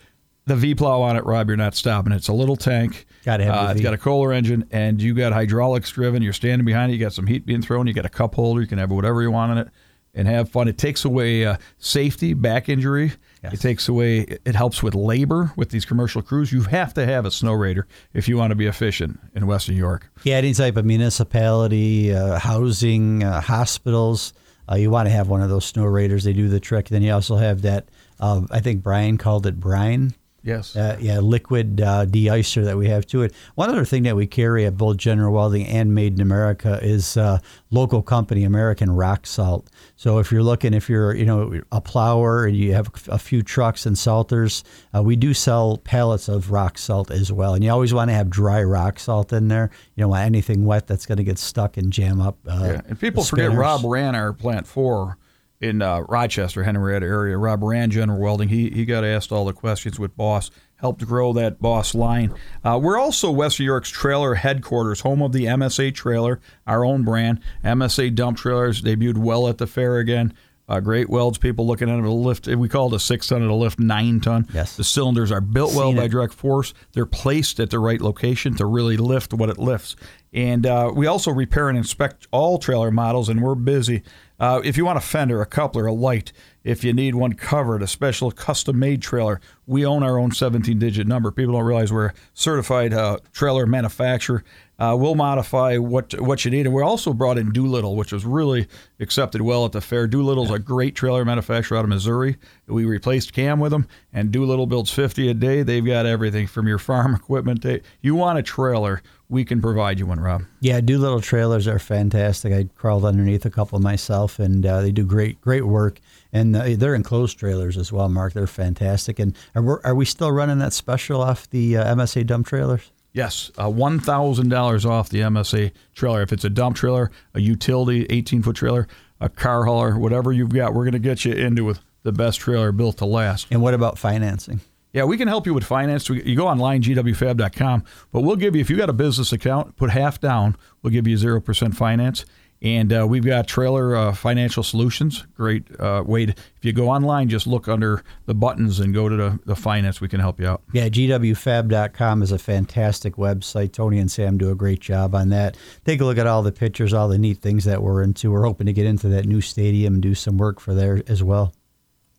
The 0.45 0.55
V 0.55 0.73
plow 0.73 1.01
on 1.01 1.17
it, 1.17 1.25
Rob, 1.25 1.49
you're 1.49 1.57
not 1.57 1.75
stopping. 1.75 2.13
It's 2.13 2.29
a 2.29 2.33
little 2.33 2.55
tank. 2.55 3.05
The 3.47 3.53
uh, 3.53 3.71
It's 3.71 3.81
got 3.81 3.93
a 3.93 3.97
Kohler 3.97 4.31
engine, 4.31 4.67
and 4.71 5.01
you 5.01 5.13
got 5.13 5.33
hydraulics 5.33 5.91
driven. 5.91 6.21
You're 6.23 6.33
standing 6.33 6.65
behind 6.65 6.91
it. 6.91 6.95
You 6.95 7.01
got 7.01 7.13
some 7.13 7.27
heat 7.27 7.45
being 7.45 7.61
thrown. 7.61 7.87
You 7.87 7.93
got 7.93 8.05
a 8.05 8.09
cup 8.09 8.35
holder. 8.35 8.61
You 8.61 8.67
can 8.67 8.77
have 8.77 8.89
whatever 8.91 9.21
you 9.21 9.31
want 9.31 9.51
in 9.51 9.57
it 9.57 9.67
and 10.13 10.27
have 10.27 10.49
fun. 10.49 10.67
It 10.67 10.77
takes 10.77 11.05
away 11.05 11.45
uh, 11.45 11.57
safety, 11.77 12.33
back 12.33 12.69
injury. 12.69 13.11
It 13.43 13.59
takes 13.59 13.89
away. 13.89 14.37
It 14.45 14.55
helps 14.55 14.83
with 14.83 14.93
labor 14.93 15.51
with 15.55 15.69
these 15.69 15.85
commercial 15.85 16.21
crews. 16.21 16.51
You 16.51 16.61
have 16.63 16.93
to 16.93 17.05
have 17.05 17.25
a 17.25 17.29
Snowrator 17.29 17.83
if 18.13 18.27
you 18.27 18.37
want 18.37 18.51
to 18.51 18.55
be 18.55 18.67
efficient 18.67 19.19
in 19.33 19.47
Western 19.47 19.75
York. 19.75 20.11
Yeah, 20.23 20.35
any 20.35 20.53
type 20.53 20.77
of 20.77 20.85
municipality, 20.85 22.13
uh, 22.13 22.37
housing, 22.37 23.23
uh, 23.23 23.41
hospitals, 23.41 24.33
uh, 24.71 24.75
you 24.75 24.91
want 24.91 25.07
to 25.07 25.11
have 25.11 25.27
one 25.27 25.41
of 25.41 25.49
those 25.49 25.71
Snowrators. 25.71 26.23
They 26.23 26.33
do 26.33 26.49
the 26.49 26.59
trick. 26.59 26.89
Then 26.89 27.01
you 27.01 27.13
also 27.13 27.37
have 27.37 27.63
that. 27.63 27.89
Uh, 28.19 28.41
I 28.51 28.59
think 28.59 28.83
Brian 28.83 29.17
called 29.17 29.47
it 29.47 29.59
brine. 29.59 30.13
Yes. 30.43 30.75
Uh, 30.75 30.97
yeah, 30.99 31.19
liquid 31.19 31.81
uh, 31.81 32.05
de-icer 32.05 32.63
that 32.65 32.75
we 32.75 32.87
have 32.89 33.05
to 33.07 33.21
it. 33.21 33.33
One 33.55 33.69
other 33.69 33.85
thing 33.85 34.03
that 34.03 34.15
we 34.15 34.25
carry 34.25 34.65
at 34.65 34.75
both 34.75 34.97
General 34.97 35.31
Welding 35.33 35.67
and 35.67 35.93
Made 35.93 36.13
in 36.15 36.21
America 36.21 36.79
is 36.81 37.15
uh, 37.15 37.39
local 37.69 38.01
company 38.01 38.43
American 38.43 38.89
Rock 38.91 39.27
Salt. 39.27 39.69
So 39.95 40.17
if 40.17 40.31
you're 40.31 40.41
looking, 40.41 40.73
if 40.73 40.89
you're 40.89 41.15
you 41.15 41.25
know 41.25 41.61
a 41.71 41.79
plower 41.79 42.45
and 42.45 42.57
you 42.57 42.73
have 42.73 42.89
a 43.07 43.19
few 43.19 43.43
trucks 43.43 43.85
and 43.85 43.95
salters, 43.97 44.63
uh, 44.95 45.03
we 45.03 45.15
do 45.15 45.33
sell 45.33 45.77
pallets 45.77 46.27
of 46.27 46.51
rock 46.51 46.79
salt 46.79 47.11
as 47.11 47.31
well. 47.31 47.53
And 47.53 47.63
you 47.63 47.69
always 47.69 47.93
want 47.93 48.09
to 48.09 48.15
have 48.15 48.29
dry 48.29 48.63
rock 48.63 48.97
salt 48.99 49.31
in 49.33 49.47
there. 49.47 49.69
You 49.95 50.01
don't 50.01 50.09
want 50.09 50.25
anything 50.25 50.65
wet 50.65 50.87
that's 50.87 51.05
going 51.05 51.19
to 51.19 51.23
get 51.23 51.37
stuck 51.37 51.77
and 51.77 51.93
jam 51.93 52.19
up. 52.19 52.37
Uh, 52.47 52.59
Yeah, 52.61 52.81
and 52.87 52.99
people 52.99 53.23
forget. 53.23 53.51
Rob 53.51 53.81
ran 53.83 54.15
our 54.15 54.33
plant 54.33 54.65
four 54.65 55.17
in 55.61 55.81
uh, 55.81 56.01
Rochester, 56.01 56.63
Henrietta 56.63 57.05
area. 57.05 57.37
Rob 57.37 57.63
ran 57.63 57.91
General 57.91 58.19
Welding. 58.19 58.49
He 58.49 58.69
he 58.71 58.83
got 58.83 59.05
asked 59.05 59.31
all 59.31 59.45
the 59.45 59.53
questions 59.53 59.99
with 59.99 60.17
Boss. 60.17 60.51
Helped 60.77 61.05
grow 61.05 61.31
that 61.33 61.61
Boss 61.61 61.93
line. 61.93 62.33
Uh, 62.63 62.79
we're 62.81 62.97
also 62.97 63.29
West 63.29 63.59
New 63.59 63.65
York's 63.65 63.89
trailer 63.89 64.33
headquarters, 64.33 65.01
home 65.01 65.21
of 65.21 65.31
the 65.31 65.45
MSA 65.45 65.93
trailer, 65.93 66.41
our 66.65 66.83
own 66.83 67.03
brand. 67.03 67.39
MSA 67.63 68.15
dump 68.15 68.39
trailers 68.39 68.81
debuted 68.81 69.19
well 69.19 69.47
at 69.47 69.59
the 69.59 69.67
fair 69.67 69.97
again. 69.97 70.33
Uh, 70.67 70.79
great 70.79 71.09
welds, 71.09 71.37
people 71.37 71.67
looking 71.67 71.89
at 71.89 71.95
them 71.95 72.03
to 72.05 72.11
lift. 72.11 72.47
We 72.47 72.69
call 72.69 72.87
it 72.87 72.95
a 72.95 72.99
six 72.99 73.27
ton 73.27 73.41
and 73.41 73.51
a 73.51 73.53
lift 73.53 73.77
nine 73.77 74.21
ton. 74.21 74.47
Yes. 74.53 74.77
The 74.77 74.85
cylinders 74.85 75.29
are 75.29 75.41
built 75.41 75.75
well 75.75 75.93
by 75.93 76.07
direct 76.07 76.33
force. 76.33 76.73
They're 76.93 77.05
placed 77.05 77.59
at 77.59 77.71
the 77.71 77.79
right 77.79 77.99
location 77.99 78.55
to 78.55 78.65
really 78.65 78.95
lift 78.95 79.33
what 79.33 79.49
it 79.49 79.57
lifts. 79.57 79.97
And 80.31 80.65
uh, 80.65 80.93
we 80.95 81.07
also 81.07 81.29
repair 81.31 81.67
and 81.67 81.77
inspect 81.77 82.25
all 82.31 82.57
trailer 82.57 82.89
models, 82.89 83.27
and 83.27 83.41
we're 83.41 83.55
busy. 83.55 84.01
Uh, 84.41 84.59
if 84.63 84.75
you 84.75 84.83
want 84.83 84.97
a 84.97 85.01
fender, 85.01 85.39
a 85.39 85.45
coupler, 85.45 85.85
a 85.85 85.93
light, 85.93 86.33
if 86.63 86.83
you 86.83 86.91
need 86.93 87.13
one 87.13 87.33
covered, 87.33 87.83
a 87.83 87.87
special 87.87 88.31
custom 88.31 88.79
made 88.79 88.99
trailer, 88.99 89.39
we 89.67 89.85
own 89.85 90.01
our 90.01 90.17
own 90.17 90.31
17 90.31 90.79
digit 90.79 91.05
number. 91.05 91.29
People 91.29 91.53
don't 91.53 91.63
realize 91.63 91.93
we're 91.93 92.07
a 92.07 92.13
certified 92.33 92.91
uh, 92.91 93.19
trailer 93.33 93.67
manufacturer. 93.67 94.43
Uh, 94.79 94.95
we'll 94.99 95.13
modify 95.13 95.77
what 95.77 96.19
what 96.19 96.43
you 96.43 96.49
need. 96.49 96.65
And 96.65 96.73
we 96.73 96.81
also 96.81 97.13
brought 97.13 97.37
in 97.37 97.51
Doolittle, 97.51 97.95
which 97.95 98.11
was 98.11 98.25
really 98.25 98.67
accepted 98.99 99.43
well 99.43 99.63
at 99.63 99.73
the 99.73 99.81
fair. 99.81 100.07
Doolittle's 100.07 100.49
a 100.49 100.57
great 100.57 100.95
trailer 100.95 101.23
manufacturer 101.23 101.77
out 101.77 101.83
of 101.83 101.89
Missouri. 101.89 102.37
We 102.65 102.85
replaced 102.85 103.31
Cam 103.33 103.59
with 103.59 103.71
them, 103.71 103.87
and 104.11 104.31
Doolittle 104.31 104.65
builds 104.65 104.89
50 104.89 105.29
a 105.29 105.35
day. 105.35 105.61
They've 105.61 105.85
got 105.85 106.07
everything 106.07 106.47
from 106.47 106.67
your 106.67 106.79
farm 106.79 107.13
equipment. 107.23 107.61
To, 107.61 107.79
you 108.01 108.15
want 108.15 108.39
a 108.39 108.41
trailer, 108.41 109.03
we 109.31 109.45
can 109.45 109.61
provide 109.61 109.97
you 109.97 110.05
one, 110.05 110.19
Rob. 110.19 110.43
Yeah, 110.59 110.81
Doolittle 110.81 111.21
trailers 111.21 111.65
are 111.65 111.79
fantastic. 111.79 112.51
I 112.51 112.65
crawled 112.75 113.05
underneath 113.05 113.45
a 113.45 113.49
couple 113.49 113.79
myself, 113.79 114.39
and 114.39 114.65
uh, 114.65 114.81
they 114.81 114.91
do 114.91 115.05
great, 115.05 115.39
great 115.39 115.65
work. 115.65 116.01
And 116.33 116.53
uh, 116.53 116.75
they're 116.75 116.93
enclosed 116.93 117.39
trailers 117.39 117.77
as 117.77 117.93
well, 117.93 118.09
Mark. 118.09 118.33
They're 118.33 118.45
fantastic. 118.45 119.19
And 119.19 119.33
are 119.55 119.61
we, 119.61 119.73
are 119.85 119.95
we 119.95 120.03
still 120.03 120.33
running 120.33 120.59
that 120.59 120.73
special 120.73 121.21
off 121.21 121.49
the 121.49 121.77
uh, 121.77 121.95
MSA 121.95 122.27
dump 122.27 122.45
trailers? 122.45 122.91
Yes, 123.13 123.51
uh, 123.57 123.69
one 123.69 123.99
thousand 123.99 124.49
dollars 124.49 124.85
off 124.85 125.09
the 125.09 125.19
MSA 125.19 125.71
trailer. 125.95 126.21
If 126.21 126.31
it's 126.33 126.45
a 126.45 126.49
dump 126.49 126.75
trailer, 126.75 127.09
a 127.33 127.39
utility 127.41 128.05
eighteen 128.09 128.41
foot 128.41 128.55
trailer, 128.57 128.87
a 129.19 129.29
car 129.29 129.65
hauler, 129.65 129.97
whatever 129.97 130.31
you've 130.31 130.53
got, 130.53 130.73
we're 130.73 130.85
going 130.85 130.93
to 130.93 130.99
get 130.99 131.25
you 131.25 131.33
into 131.33 131.65
with 131.65 131.79
the 132.03 132.11
best 132.11 132.39
trailer 132.39 132.71
built 132.71 132.97
to 132.97 133.05
last. 133.05 133.47
And 133.51 133.61
what 133.61 133.73
about 133.73 133.97
financing? 133.97 134.61
Yeah, 134.93 135.05
we 135.05 135.17
can 135.17 135.27
help 135.27 135.45
you 135.45 135.53
with 135.53 135.63
finance. 135.63 136.09
You 136.09 136.35
go 136.35 136.47
online, 136.47 136.81
gwfab.com, 136.81 137.83
but 138.11 138.21
we'll 138.21 138.35
give 138.35 138.55
you, 138.55 138.61
if 138.61 138.69
you 138.69 138.75
got 138.75 138.89
a 138.89 138.93
business 138.93 139.31
account, 139.31 139.77
put 139.77 139.89
half 139.89 140.19
down, 140.19 140.57
we'll 140.81 140.91
give 140.91 141.07
you 141.07 141.15
0% 141.15 141.75
finance. 141.75 142.25
And 142.63 142.93
uh, 142.93 143.07
we've 143.09 143.25
got 143.25 143.47
Trailer 143.47 143.95
uh, 143.95 144.13
Financial 144.13 144.61
Solutions. 144.61 145.25
Great 145.33 145.63
uh, 145.79 146.03
way 146.05 146.27
to, 146.27 146.31
if 146.31 146.63
you 146.63 146.73
go 146.73 146.89
online, 146.89 147.27
just 147.27 147.47
look 147.47 147.67
under 147.67 148.03
the 148.27 148.35
buttons 148.35 148.79
and 148.79 148.93
go 148.93 149.09
to 149.09 149.15
the, 149.15 149.39
the 149.45 149.55
finance. 149.55 149.99
We 149.99 150.07
can 150.07 150.19
help 150.19 150.39
you 150.39 150.47
out. 150.47 150.61
Yeah, 150.71 150.87
gwfab.com 150.87 152.21
is 152.21 152.31
a 152.31 152.37
fantastic 152.37 153.15
website. 153.15 153.73
Tony 153.73 153.97
and 153.97 154.11
Sam 154.11 154.37
do 154.37 154.51
a 154.51 154.55
great 154.55 154.79
job 154.79 155.15
on 155.15 155.29
that. 155.29 155.57
Take 155.85 156.01
a 156.01 156.05
look 156.05 156.19
at 156.19 156.27
all 156.27 156.43
the 156.43 156.51
pictures, 156.51 156.93
all 156.93 157.07
the 157.07 157.17
neat 157.17 157.39
things 157.39 157.65
that 157.65 157.81
we're 157.81 158.03
into. 158.03 158.31
We're 158.31 158.45
hoping 158.45 158.67
to 158.67 158.73
get 158.73 158.85
into 158.85 159.07
that 159.09 159.25
new 159.25 159.41
stadium 159.41 159.95
and 159.95 160.03
do 160.03 160.13
some 160.13 160.37
work 160.37 160.59
for 160.59 160.75
there 160.75 161.01
as 161.07 161.23
well. 161.23 161.53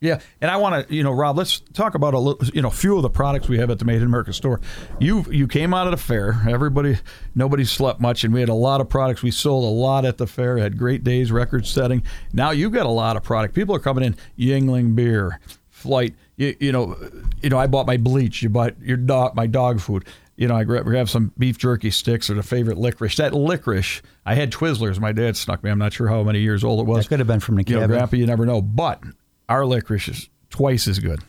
Yeah, 0.03 0.19
and 0.41 0.51
I 0.51 0.57
want 0.57 0.85
to, 0.89 0.93
you 0.93 1.01
know, 1.01 1.13
Rob, 1.13 1.37
let's 1.37 1.61
talk 1.71 1.95
about 1.95 2.13
a 2.13 2.19
little, 2.19 2.45
you 2.53 2.61
know, 2.61 2.69
few 2.69 2.97
of 2.97 3.03
the 3.03 3.09
products 3.09 3.47
we 3.47 3.57
have 3.59 3.69
at 3.69 3.79
the 3.79 3.85
Made 3.85 4.01
in 4.01 4.03
America 4.03 4.33
store. 4.33 4.59
You 4.99 5.23
you 5.31 5.47
came 5.47 5.73
out 5.73 5.87
of 5.87 5.91
the 5.91 5.97
fair. 5.97 6.41
Everybody, 6.45 6.97
nobody 7.35 7.63
slept 7.63 8.01
much, 8.01 8.25
and 8.25 8.33
we 8.33 8.41
had 8.41 8.49
a 8.49 8.53
lot 8.53 8.81
of 8.81 8.89
products. 8.89 9.23
We 9.23 9.31
sold 9.31 9.63
a 9.63 9.67
lot 9.73 10.03
at 10.03 10.17
the 10.17 10.27
fair. 10.27 10.57
Had 10.57 10.77
great 10.77 11.05
days, 11.05 11.31
record 11.31 11.65
setting. 11.65 12.03
Now 12.33 12.51
you've 12.51 12.73
got 12.73 12.85
a 12.85 12.89
lot 12.89 13.15
of 13.15 13.23
product. 13.23 13.55
People 13.55 13.73
are 13.75 13.79
coming 13.79 14.03
in. 14.03 14.17
Yuengling 14.37 14.93
beer, 14.93 15.39
flight. 15.69 16.15
You, 16.35 16.53
you 16.59 16.73
know, 16.73 16.97
you 17.41 17.49
know. 17.49 17.57
I 17.57 17.67
bought 17.67 17.87
my 17.87 17.95
bleach. 17.95 18.43
You 18.43 18.49
bought 18.49 18.77
your 18.81 18.97
dog, 18.97 19.37
my 19.37 19.47
dog 19.47 19.79
food. 19.79 20.03
You 20.35 20.49
know, 20.49 20.55
I 20.55 20.65
gra- 20.65 20.83
grab 20.83 21.07
some 21.07 21.31
beef 21.37 21.57
jerky 21.57 21.91
sticks 21.91 22.29
or 22.29 22.33
the 22.33 22.43
favorite 22.43 22.77
licorice. 22.77 23.15
That 23.15 23.33
licorice, 23.33 24.01
I 24.25 24.35
had 24.35 24.51
Twizzlers. 24.51 24.99
My 24.99 25.13
dad 25.13 25.37
snuck 25.37 25.63
me. 25.63 25.71
I'm 25.71 25.79
not 25.79 25.93
sure 25.93 26.09
how 26.09 26.23
many 26.23 26.39
years 26.39 26.61
old 26.63 26.81
it 26.81 26.87
was. 26.87 27.05
That 27.05 27.09
could 27.09 27.19
have 27.19 27.27
been 27.27 27.39
from 27.39 27.55
the 27.55 27.63
You 27.65 27.79
know. 27.79 27.87
Grandpa, 27.87 28.17
you 28.17 28.25
never 28.25 28.45
know. 28.45 28.61
But 28.61 29.01
our 29.49 29.65
licorice 29.65 30.07
is 30.07 30.29
twice 30.49 30.87
as 30.87 30.99
good. 30.99 31.19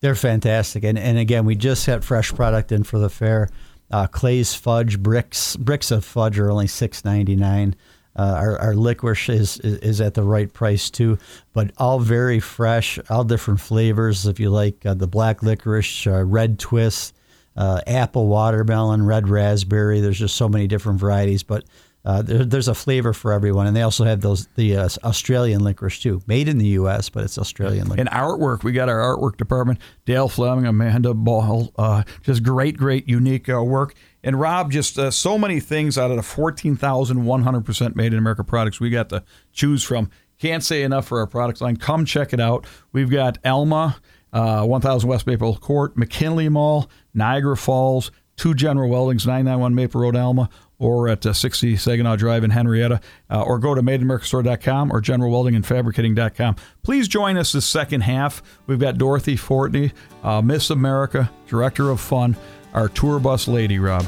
They're 0.00 0.14
fantastic, 0.14 0.84
and 0.84 0.98
and 0.98 1.18
again, 1.18 1.44
we 1.44 1.56
just 1.56 1.86
got 1.86 2.04
fresh 2.04 2.32
product 2.32 2.70
in 2.72 2.84
for 2.84 2.98
the 2.98 3.10
fair. 3.10 3.48
Uh, 3.90 4.06
Clay's 4.06 4.54
fudge 4.54 5.02
bricks 5.02 5.56
bricks 5.56 5.90
of 5.90 6.04
fudge 6.04 6.38
are 6.38 6.50
only 6.50 6.68
six 6.68 7.04
ninety 7.04 7.36
nine. 7.36 7.74
Uh, 8.16 8.34
our, 8.36 8.58
our 8.58 8.74
licorice 8.74 9.28
is, 9.28 9.58
is 9.60 9.78
is 9.78 10.00
at 10.00 10.14
the 10.14 10.22
right 10.22 10.52
price 10.52 10.90
too, 10.90 11.18
but 11.52 11.70
all 11.78 12.00
very 12.00 12.40
fresh, 12.40 12.98
all 13.10 13.24
different 13.24 13.60
flavors. 13.60 14.26
If 14.26 14.40
you 14.40 14.50
like 14.50 14.84
uh, 14.84 14.94
the 14.94 15.06
black 15.06 15.42
licorice, 15.42 16.06
uh, 16.06 16.24
red 16.24 16.58
twist, 16.58 17.14
uh, 17.56 17.80
apple 17.86 18.26
watermelon, 18.28 19.04
red 19.06 19.28
raspberry. 19.28 20.00
There's 20.00 20.18
just 20.18 20.36
so 20.36 20.48
many 20.48 20.66
different 20.66 21.00
varieties, 21.00 21.42
but 21.42 21.64
uh, 22.08 22.22
there, 22.22 22.42
there's 22.42 22.68
a 22.68 22.74
flavor 22.74 23.12
for 23.12 23.32
everyone. 23.32 23.66
And 23.66 23.76
they 23.76 23.82
also 23.82 24.04
have 24.04 24.22
those 24.22 24.46
the 24.54 24.78
uh, 24.78 24.88
Australian 25.04 25.62
licorice 25.62 26.00
too, 26.00 26.22
made 26.26 26.48
in 26.48 26.56
the 26.56 26.68
U.S., 26.68 27.10
but 27.10 27.22
it's 27.22 27.36
Australian 27.36 27.86
licorice. 27.86 28.00
And 28.00 28.08
artwork, 28.08 28.64
we 28.64 28.72
got 28.72 28.88
our 28.88 28.98
artwork 28.98 29.36
department, 29.36 29.78
Dale 30.06 30.30
Fleming, 30.30 30.64
Amanda 30.64 31.12
Ball, 31.12 31.70
uh, 31.76 32.04
just 32.22 32.42
great, 32.42 32.78
great, 32.78 33.06
unique 33.06 33.50
uh, 33.50 33.62
work. 33.62 33.94
And 34.24 34.40
Rob, 34.40 34.72
just 34.72 34.98
uh, 34.98 35.10
so 35.10 35.36
many 35.36 35.60
things 35.60 35.98
out 35.98 36.10
of 36.10 36.16
the 36.16 36.22
14,100% 36.22 37.94
made 37.94 38.14
in 38.14 38.18
America 38.18 38.42
products 38.42 38.80
we 38.80 38.88
got 38.88 39.10
to 39.10 39.22
choose 39.52 39.82
from. 39.82 40.10
Can't 40.38 40.64
say 40.64 40.84
enough 40.84 41.06
for 41.06 41.18
our 41.18 41.26
product 41.26 41.60
line. 41.60 41.76
Come 41.76 42.06
check 42.06 42.32
it 42.32 42.40
out. 42.40 42.66
We've 42.90 43.10
got 43.10 43.36
Elma, 43.44 44.00
uh, 44.32 44.64
1000 44.64 45.06
West 45.06 45.26
Maple 45.26 45.58
Court, 45.58 45.94
McKinley 45.94 46.48
Mall, 46.48 46.88
Niagara 47.12 47.56
Falls, 47.56 48.10
two 48.38 48.54
General 48.54 48.88
Weldings, 48.88 49.26
991 49.26 49.74
Maple 49.74 50.00
Road, 50.00 50.16
Elma, 50.16 50.48
or 50.78 51.08
at 51.08 51.26
uh, 51.26 51.32
60 51.32 51.76
Saginaw 51.76 52.16
Drive 52.16 52.44
in 52.44 52.50
Henrietta, 52.50 53.00
uh, 53.30 53.42
or 53.42 53.58
go 53.58 53.74
to 53.74 53.82
madeinamericastore.com 53.82 54.92
or 54.92 55.00
generalweldingandfabricating.com. 55.00 56.56
Please 56.82 57.08
join 57.08 57.36
us 57.36 57.52
this 57.52 57.66
second 57.66 58.02
half. 58.02 58.42
We've 58.66 58.78
got 58.78 58.98
Dorothy 58.98 59.36
Fortney, 59.36 59.92
uh, 60.22 60.42
Miss 60.42 60.70
America, 60.70 61.30
Director 61.48 61.90
of 61.90 62.00
Fun, 62.00 62.36
our 62.74 62.88
tour 62.88 63.18
bus 63.18 63.48
lady, 63.48 63.78
Rob. 63.78 64.06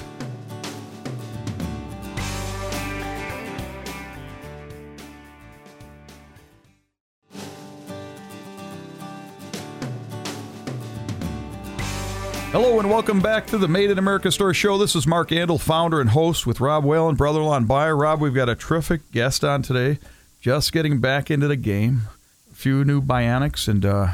And 12.81 12.89
welcome 12.89 13.21
back 13.21 13.47
to 13.49 13.59
the 13.59 13.69
Made 13.69 13.91
in 13.91 13.99
America 13.99 14.33
Store 14.33 14.55
Show. 14.55 14.79
This 14.79 14.97
is 14.97 15.07
Mark 15.07 15.29
Andol, 15.29 15.61
founder 15.61 16.01
and 16.01 16.09
host 16.09 16.47
with 16.47 16.61
Rob 16.61 16.83
Whalen, 16.83 17.15
brother-in-law 17.15 17.59
and 17.59 17.69
buyer. 17.69 17.95
Rob, 17.95 18.23
we've 18.23 18.33
got 18.33 18.49
a 18.49 18.55
terrific 18.55 19.13
guest 19.13 19.45
on 19.45 19.61
today, 19.61 19.99
just 20.41 20.73
getting 20.73 20.99
back 20.99 21.31
into 21.31 21.47
the 21.47 21.57
game. 21.57 22.05
A 22.51 22.55
few 22.55 22.83
new 22.83 23.03
bionics, 23.03 23.69
and 23.69 23.85
uh, 23.85 24.13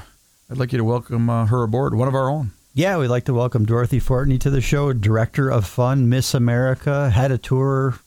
I'd 0.50 0.58
like 0.58 0.72
you 0.72 0.78
to 0.78 0.84
welcome 0.84 1.30
uh, 1.30 1.46
her 1.46 1.62
aboard, 1.62 1.94
one 1.94 2.08
of 2.08 2.16
our 2.16 2.28
own. 2.28 2.50
Yeah, 2.74 2.98
we'd 2.98 3.06
like 3.06 3.26
to 3.26 3.34
welcome 3.34 3.66
Dorothy 3.66 4.00
Fortney 4.00 4.40
to 4.40 4.50
the 4.50 4.60
show, 4.60 4.92
Director 4.92 5.48
of 5.48 5.64
Fun, 5.64 6.08
Miss 6.08 6.34
America, 6.34 7.08
head 7.10 7.30
of 7.30 7.42
tour, 7.42 8.00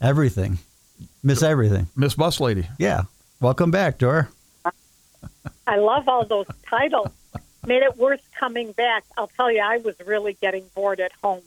everything. 0.00 0.60
Miss 1.24 1.42
everything. 1.42 1.88
Miss 1.96 2.14
Bus 2.14 2.38
Lady. 2.38 2.68
Yeah. 2.78 3.02
Welcome 3.40 3.72
back, 3.72 3.98
Dor. 3.98 4.28
I 5.66 5.76
love 5.76 6.06
all 6.06 6.24
those 6.24 6.46
titles. 6.70 7.10
Made 7.68 7.82
it 7.82 7.98
worth 7.98 8.26
coming 8.38 8.72
back. 8.72 9.04
I'll 9.18 9.30
tell 9.36 9.52
you, 9.52 9.60
I 9.60 9.76
was 9.76 9.94
really 10.06 10.38
getting 10.40 10.64
bored 10.74 11.00
at 11.00 11.12
home. 11.22 11.42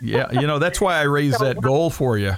Yeah, 0.00 0.32
you 0.32 0.46
know, 0.46 0.58
that's 0.58 0.80
why 0.80 0.98
I 0.98 1.02
raised 1.18 1.38
that 1.40 1.60
goal 1.60 1.90
for 1.90 2.18
you. 2.18 2.32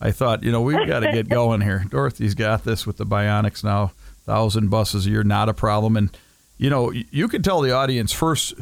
I 0.00 0.10
thought, 0.10 0.42
you 0.42 0.50
know, 0.50 0.60
we've 0.60 0.86
got 0.86 1.00
to 1.00 1.12
get 1.12 1.28
going 1.40 1.60
here. 1.60 1.84
Dorothy's 1.88 2.34
got 2.34 2.64
this 2.64 2.86
with 2.86 2.96
the 2.96 3.06
Bionics 3.06 3.62
now. 3.62 3.92
Thousand 4.26 4.68
buses 4.68 5.06
a 5.06 5.10
year, 5.10 5.22
not 5.22 5.48
a 5.48 5.54
problem. 5.54 5.96
And, 5.96 6.16
you 6.58 6.70
know, 6.70 6.90
you 6.90 7.28
can 7.28 7.42
tell 7.42 7.60
the 7.60 7.72
audience 7.72 8.12
first 8.12 8.54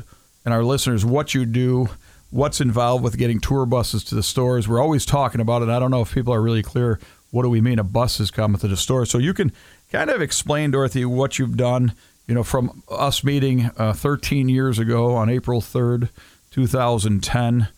and 0.44 0.52
our 0.52 0.62
listeners 0.62 1.04
what 1.04 1.34
you 1.34 1.46
do, 1.46 1.88
what's 2.30 2.60
involved 2.60 3.04
with 3.04 3.16
getting 3.16 3.40
tour 3.40 3.66
buses 3.66 4.04
to 4.04 4.14
the 4.14 4.22
stores. 4.22 4.68
We're 4.68 4.82
always 4.82 5.06
talking 5.06 5.40
about 5.40 5.62
it. 5.62 5.70
I 5.70 5.78
don't 5.78 5.90
know 5.90 6.02
if 6.02 6.12
people 6.12 6.34
are 6.34 6.42
really 6.42 6.62
clear 6.62 7.00
what 7.30 7.42
do 7.42 7.50
we 7.50 7.60
mean 7.60 7.78
a 7.78 7.84
bus 7.84 8.20
is 8.20 8.30
coming 8.30 8.58
to 8.60 8.68
the 8.68 8.76
store. 8.76 9.06
So 9.06 9.18
you 9.18 9.34
can 9.34 9.52
kind 9.92 10.10
of 10.10 10.22
explain, 10.22 10.70
Dorothy, 10.70 11.04
what 11.04 11.38
you've 11.38 11.56
done, 11.56 11.92
you 12.28 12.34
know, 12.34 12.44
from 12.44 12.82
us 12.90 13.24
meeting 13.24 13.70
uh, 13.78 13.94
13 13.94 14.48
years 14.48 14.78
ago 14.78 15.14
on 15.16 15.30
April 15.30 15.60
3rd, 15.62 16.10
2010 16.50 17.68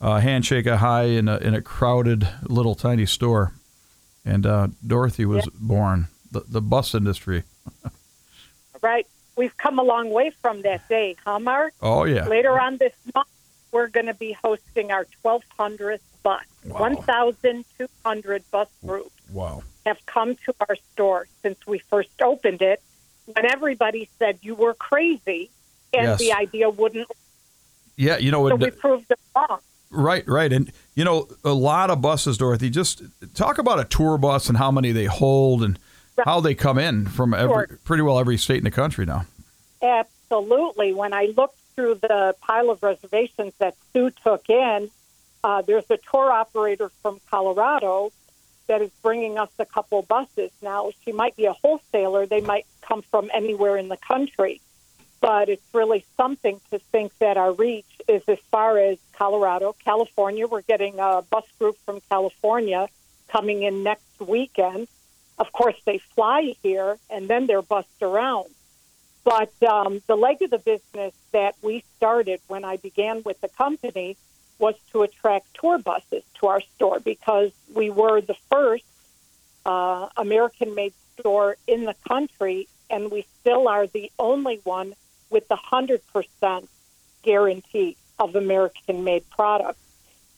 uh, 0.00 0.18
handshake 0.18 0.66
a 0.66 0.78
high 0.78 1.04
in 1.04 1.28
a, 1.28 1.36
in 1.38 1.54
a 1.54 1.62
crowded 1.62 2.28
little 2.42 2.74
tiny 2.74 3.06
store. 3.06 3.54
And 4.24 4.44
uh, 4.44 4.68
Dorothy 4.86 5.24
was 5.24 5.48
born. 5.54 6.08
The, 6.32 6.42
the 6.46 6.60
bus 6.60 6.94
industry. 6.94 7.44
Right? 8.82 9.06
We've 9.36 9.54
come 9.58 9.78
a 9.78 9.82
long 9.82 10.08
way 10.08 10.30
from 10.40 10.62
that 10.62 10.88
day, 10.88 11.14
huh, 11.22 11.38
Mark? 11.38 11.74
Oh, 11.82 12.04
yeah. 12.04 12.26
Later 12.26 12.58
on 12.58 12.78
this 12.78 12.94
month, 13.14 13.28
we're 13.72 13.88
going 13.88 14.06
to 14.06 14.14
be 14.14 14.32
hosting 14.32 14.90
our 14.90 15.06
1200th 15.22 15.98
bus, 16.22 16.42
Wow. 16.64 16.78
1,200 16.78 18.50
bus 18.50 18.68
groups. 18.86 19.10
Wow. 19.30 19.64
have 19.84 19.98
come 20.06 20.34
to 20.46 20.54
our 20.66 20.76
store 20.94 21.28
since 21.42 21.58
we 21.66 21.80
first 21.80 22.22
opened 22.22 22.62
it 22.62 22.80
when 23.34 23.46
everybody 23.46 24.08
said 24.18 24.38
you 24.42 24.54
were 24.54 24.74
crazy 24.74 25.50
and 25.92 26.04
Yes. 26.04 26.18
the 26.18 26.32
idea 26.32 26.70
wouldn't. 26.70 27.08
Yeah, 27.96 28.18
you 28.18 28.30
know, 28.30 28.48
So 28.48 28.56
we 28.56 28.70
proved 28.70 29.08
them 29.08 29.18
wrong. 29.36 29.58
Right, 29.90 30.26
right. 30.28 30.52
And, 30.52 30.72
you 30.94 31.04
know, 31.04 31.28
a 31.44 31.52
lot 31.52 31.90
of 31.90 32.00
buses, 32.00 32.38
Dorothy, 32.38 32.70
just 32.70 33.02
talk 33.34 33.58
about 33.58 33.80
a 33.80 33.84
tour 33.84 34.16
bus 34.18 34.48
and 34.48 34.56
how 34.56 34.70
many 34.70 34.92
they 34.92 35.06
hold 35.06 35.62
and 35.64 35.78
how 36.24 36.40
they 36.40 36.54
come 36.54 36.78
in 36.78 37.06
from 37.06 37.34
every, 37.34 37.66
pretty 37.84 38.02
well 38.02 38.18
every 38.18 38.36
state 38.38 38.58
in 38.58 38.64
the 38.64 38.70
country 38.70 39.04
now. 39.04 39.26
Absolutely. 39.82 40.92
When 40.94 41.12
I 41.12 41.32
looked 41.36 41.58
through 41.74 41.96
the 41.96 42.34
pile 42.40 42.70
of 42.70 42.82
reservations 42.82 43.52
that 43.58 43.74
Sue 43.92 44.10
took 44.22 44.48
in, 44.48 44.90
uh, 45.42 45.62
there's 45.62 45.90
a 45.90 45.96
tour 45.96 46.30
operator 46.30 46.90
from 47.02 47.20
Colorado 47.30 48.12
that 48.70 48.80
is 48.80 48.90
bringing 49.02 49.36
us 49.36 49.50
a 49.58 49.66
couple 49.66 50.00
buses. 50.02 50.52
Now, 50.62 50.92
she 51.04 51.10
might 51.10 51.34
be 51.34 51.46
a 51.46 51.52
wholesaler. 51.52 52.24
They 52.26 52.40
might 52.40 52.66
come 52.82 53.02
from 53.02 53.28
anywhere 53.34 53.76
in 53.76 53.88
the 53.88 53.96
country. 53.96 54.60
But 55.20 55.48
it's 55.48 55.74
really 55.74 56.04
something 56.16 56.60
to 56.70 56.78
think 56.78 57.10
that 57.18 57.36
our 57.36 57.52
reach 57.52 57.90
is 58.06 58.22
as 58.28 58.38
far 58.52 58.78
as 58.78 58.96
Colorado, 59.12 59.74
California. 59.84 60.46
We're 60.46 60.62
getting 60.62 61.00
a 61.00 61.20
bus 61.28 61.46
group 61.58 61.78
from 61.84 62.00
California 62.08 62.86
coming 63.26 63.64
in 63.64 63.82
next 63.82 64.20
weekend. 64.20 64.86
Of 65.36 65.52
course, 65.52 65.76
they 65.84 65.98
fly 66.14 66.54
here 66.62 66.96
and 67.10 67.26
then 67.26 67.48
they're 67.48 67.62
bussed 67.62 68.00
around. 68.00 68.50
But 69.24 69.52
um, 69.64 70.00
the 70.06 70.16
leg 70.16 70.42
of 70.42 70.50
the 70.50 70.58
business 70.58 71.12
that 71.32 71.56
we 71.60 71.82
started 71.96 72.40
when 72.46 72.64
I 72.64 72.76
began 72.76 73.24
with 73.24 73.40
the 73.40 73.48
company 73.48 74.16
was 74.60 74.74
to 74.92 75.02
attract 75.02 75.46
tour 75.54 75.78
buses 75.78 76.22
to 76.34 76.46
our 76.46 76.60
store 76.60 77.00
because 77.00 77.50
we 77.74 77.90
were 77.90 78.20
the 78.20 78.36
first 78.50 78.84
uh, 79.64 80.08
American 80.16 80.74
made 80.74 80.92
store 81.18 81.56
in 81.66 81.84
the 81.84 81.94
country, 82.06 82.68
and 82.88 83.10
we 83.10 83.26
still 83.40 83.68
are 83.68 83.86
the 83.86 84.12
only 84.18 84.60
one 84.64 84.94
with 85.30 85.48
the 85.48 85.56
100% 85.56 86.68
guarantee 87.22 87.96
of 88.18 88.36
American 88.36 89.02
made 89.04 89.28
products. 89.30 89.80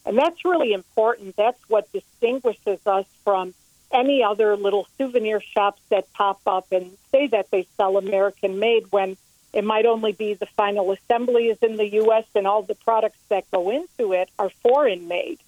And 0.05 0.17
that's 0.17 0.43
really 0.43 0.73
important. 0.73 1.35
That's 1.35 1.61
what 1.69 1.91
distinguishes 1.91 2.79
us 2.85 3.05
from 3.23 3.53
any 3.91 4.23
other 4.23 4.57
little 4.57 4.87
souvenir 4.97 5.39
shops 5.39 5.81
that 5.89 6.11
pop 6.13 6.41
up 6.47 6.71
and 6.71 6.97
say 7.11 7.27
that 7.27 7.51
they 7.51 7.67
sell 7.77 7.97
American 7.97 8.59
made 8.59 8.91
when 8.91 9.17
it 9.53 9.63
might 9.63 9.85
only 9.85 10.11
be 10.11 10.33
the 10.33 10.47
final 10.47 10.91
assembly 10.91 11.47
is 11.47 11.59
in 11.59 11.77
the 11.77 11.87
U.S. 11.93 12.25
and 12.33 12.47
all 12.47 12.63
the 12.63 12.75
products 12.75 13.19
that 13.29 13.49
go 13.51 13.69
into 13.69 14.13
it 14.13 14.29
are 14.39 14.49
foreign 14.49 15.07
made. 15.07 15.39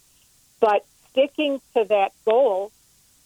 But 0.60 0.86
sticking 1.10 1.60
to 1.74 1.84
that 1.84 2.12
goal, 2.24 2.70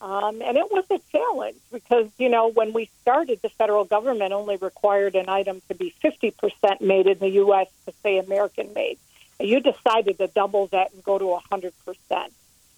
um, 0.00 0.40
and 0.40 0.56
it 0.56 0.70
was 0.70 0.84
a 0.90 0.98
challenge 1.12 1.58
because, 1.70 2.08
you 2.16 2.30
know, 2.30 2.48
when 2.48 2.72
we 2.72 2.88
started, 3.02 3.42
the 3.42 3.50
federal 3.50 3.84
government 3.84 4.32
only 4.32 4.56
required 4.56 5.14
an 5.14 5.28
item 5.28 5.60
to 5.68 5.74
be 5.74 5.94
50% 6.02 6.80
made 6.80 7.06
in 7.06 7.18
the 7.18 7.28
U.S. 7.28 7.68
to 7.86 7.92
say 8.02 8.16
American 8.16 8.72
made. 8.72 8.98
You 9.38 9.60
decided 9.60 10.16
to 10.18 10.28
double 10.28 10.68
that 10.68 10.94
and 10.94 11.04
go 11.04 11.18
to 11.18 11.38
100%. 11.52 11.72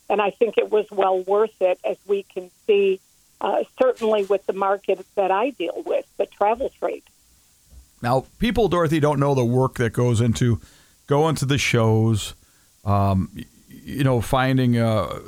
And 0.09 0.21
I 0.21 0.31
think 0.31 0.57
it 0.57 0.69
was 0.69 0.91
well 0.91 1.21
worth 1.21 1.61
it, 1.61 1.79
as 1.85 1.97
we 2.05 2.23
can 2.23 2.51
see, 2.67 2.99
uh, 3.39 3.63
certainly 3.81 4.25
with 4.25 4.45
the 4.45 4.53
market 4.53 5.05
that 5.15 5.31
I 5.31 5.51
deal 5.51 5.81
with, 5.85 6.05
the 6.17 6.25
travel 6.25 6.69
trade. 6.79 7.03
Now, 8.03 8.25
people, 8.37 8.67
Dorothy, 8.67 8.99
don't 8.99 9.19
know 9.19 9.33
the 9.33 9.45
work 9.45 9.75
that 9.75 9.93
goes 9.93 10.19
into 10.19 10.59
going 11.07 11.35
to 11.35 11.45
the 11.45 11.57
shows, 11.57 12.33
um, 12.83 13.29
you 13.69 14.03
know, 14.03 14.19
finding 14.19 14.77
uh, 14.77 15.19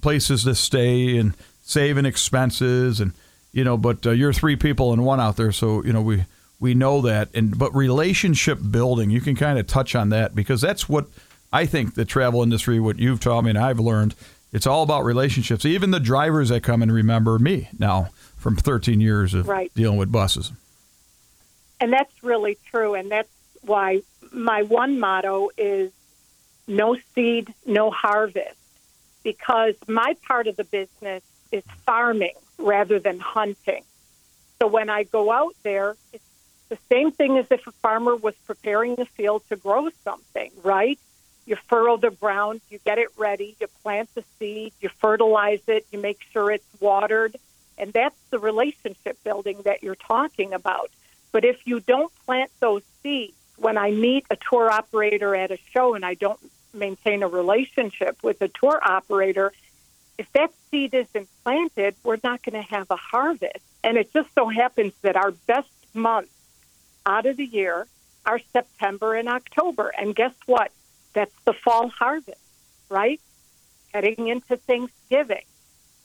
places 0.00 0.44
to 0.44 0.54
stay 0.54 1.18
and 1.18 1.34
saving 1.62 2.06
expenses, 2.06 3.00
and 3.00 3.12
you 3.52 3.64
know. 3.64 3.76
But 3.76 4.06
uh, 4.06 4.10
you're 4.12 4.32
three 4.32 4.56
people 4.56 4.92
and 4.94 5.04
one 5.04 5.20
out 5.20 5.36
there, 5.36 5.52
so 5.52 5.84
you 5.84 5.92
know 5.92 6.00
we 6.00 6.24
we 6.58 6.72
know 6.72 7.02
that. 7.02 7.28
And 7.34 7.58
but 7.58 7.74
relationship 7.74 8.58
building, 8.70 9.10
you 9.10 9.20
can 9.20 9.36
kind 9.36 9.58
of 9.58 9.66
touch 9.66 9.94
on 9.94 10.08
that 10.08 10.34
because 10.34 10.62
that's 10.62 10.88
what 10.88 11.06
I 11.52 11.66
think 11.66 11.94
the 11.94 12.06
travel 12.06 12.42
industry, 12.42 12.80
what 12.80 12.98
you've 12.98 13.20
taught 13.20 13.44
me 13.44 13.50
and 13.50 13.58
I've 13.58 13.78
learned, 13.80 14.14
it's 14.52 14.66
all 14.66 14.82
about 14.82 15.04
relationships. 15.04 15.66
Even 15.66 15.90
the 15.90 16.00
drivers 16.00 16.48
that 16.48 16.62
come 16.62 16.80
and 16.82 16.92
remember 16.92 17.38
me 17.38 17.68
now 17.78 18.08
from 18.36 18.56
13 18.56 19.00
years 19.00 19.34
of 19.34 19.48
Right. 19.48 19.70
dealing 19.74 19.98
with 19.98 20.10
buses. 20.10 20.52
And 21.80 21.92
that's 21.92 22.12
really 22.22 22.58
true. 22.70 22.94
And 22.94 23.10
that's 23.10 23.30
why 23.62 24.02
my 24.32 24.62
one 24.62 25.00
motto 25.00 25.50
is 25.56 25.90
no 26.68 26.96
seed, 27.14 27.52
no 27.66 27.90
harvest, 27.90 28.56
because 29.24 29.74
my 29.88 30.14
part 30.26 30.46
of 30.46 30.56
the 30.56 30.64
business 30.64 31.22
is 31.50 31.64
farming 31.84 32.34
rather 32.58 32.98
than 32.98 33.18
hunting. 33.18 33.82
So 34.60 34.68
when 34.68 34.90
I 34.90 35.04
go 35.04 35.32
out 35.32 35.56
there, 35.62 35.96
it's 36.12 36.24
the 36.68 36.78
same 36.88 37.10
thing 37.10 37.38
as 37.38 37.46
if 37.50 37.66
a 37.66 37.72
farmer 37.72 38.14
was 38.14 38.34
preparing 38.46 38.94
the 38.94 39.06
field 39.06 39.42
to 39.48 39.56
grow 39.56 39.88
something, 40.04 40.52
right? 40.62 40.98
You 41.46 41.56
furrow 41.56 41.96
the 41.96 42.10
ground, 42.10 42.60
you 42.70 42.78
get 42.84 42.98
it 42.98 43.08
ready, 43.16 43.56
you 43.60 43.66
plant 43.82 44.08
the 44.14 44.22
seed, 44.38 44.72
you 44.80 44.88
fertilize 44.88 45.62
it, 45.66 45.86
you 45.90 45.98
make 45.98 46.20
sure 46.32 46.50
it's 46.50 46.64
watered. 46.78 47.36
And 47.76 47.92
that's 47.92 48.18
the 48.30 48.38
relationship 48.38 49.18
building 49.24 49.62
that 49.64 49.82
you're 49.82 49.96
talking 49.96 50.52
about. 50.52 50.90
But 51.32 51.44
if 51.44 51.66
you 51.66 51.80
don't 51.80 52.12
plant 52.26 52.50
those 52.60 52.82
seeds, 53.02 53.34
when 53.56 53.76
I 53.76 53.90
meet 53.90 54.26
a 54.30 54.36
tour 54.36 54.70
operator 54.70 55.34
at 55.34 55.50
a 55.50 55.58
show 55.72 55.94
and 55.94 56.04
I 56.04 56.14
don't 56.14 56.40
maintain 56.72 57.22
a 57.22 57.28
relationship 57.28 58.22
with 58.22 58.40
a 58.42 58.48
tour 58.48 58.80
operator, 58.82 59.52
if 60.18 60.30
that 60.32 60.52
seed 60.70 60.94
isn't 60.94 61.28
planted, 61.42 61.94
we're 62.02 62.18
not 62.22 62.42
going 62.42 62.62
to 62.62 62.68
have 62.74 62.90
a 62.90 62.96
harvest. 62.96 63.64
And 63.82 63.96
it 63.96 64.12
just 64.12 64.28
so 64.34 64.48
happens 64.48 64.92
that 65.02 65.16
our 65.16 65.30
best 65.30 65.70
months 65.94 66.32
out 67.06 67.26
of 67.26 67.36
the 67.36 67.44
year 67.44 67.86
are 68.26 68.38
September 68.52 69.14
and 69.14 69.28
October. 69.28 69.92
And 69.96 70.14
guess 70.14 70.34
what? 70.46 70.70
That's 71.12 71.34
the 71.44 71.52
fall 71.52 71.88
harvest, 71.88 72.40
right? 72.88 73.20
Heading 73.92 74.28
into 74.28 74.56
Thanksgiving. 74.56 75.44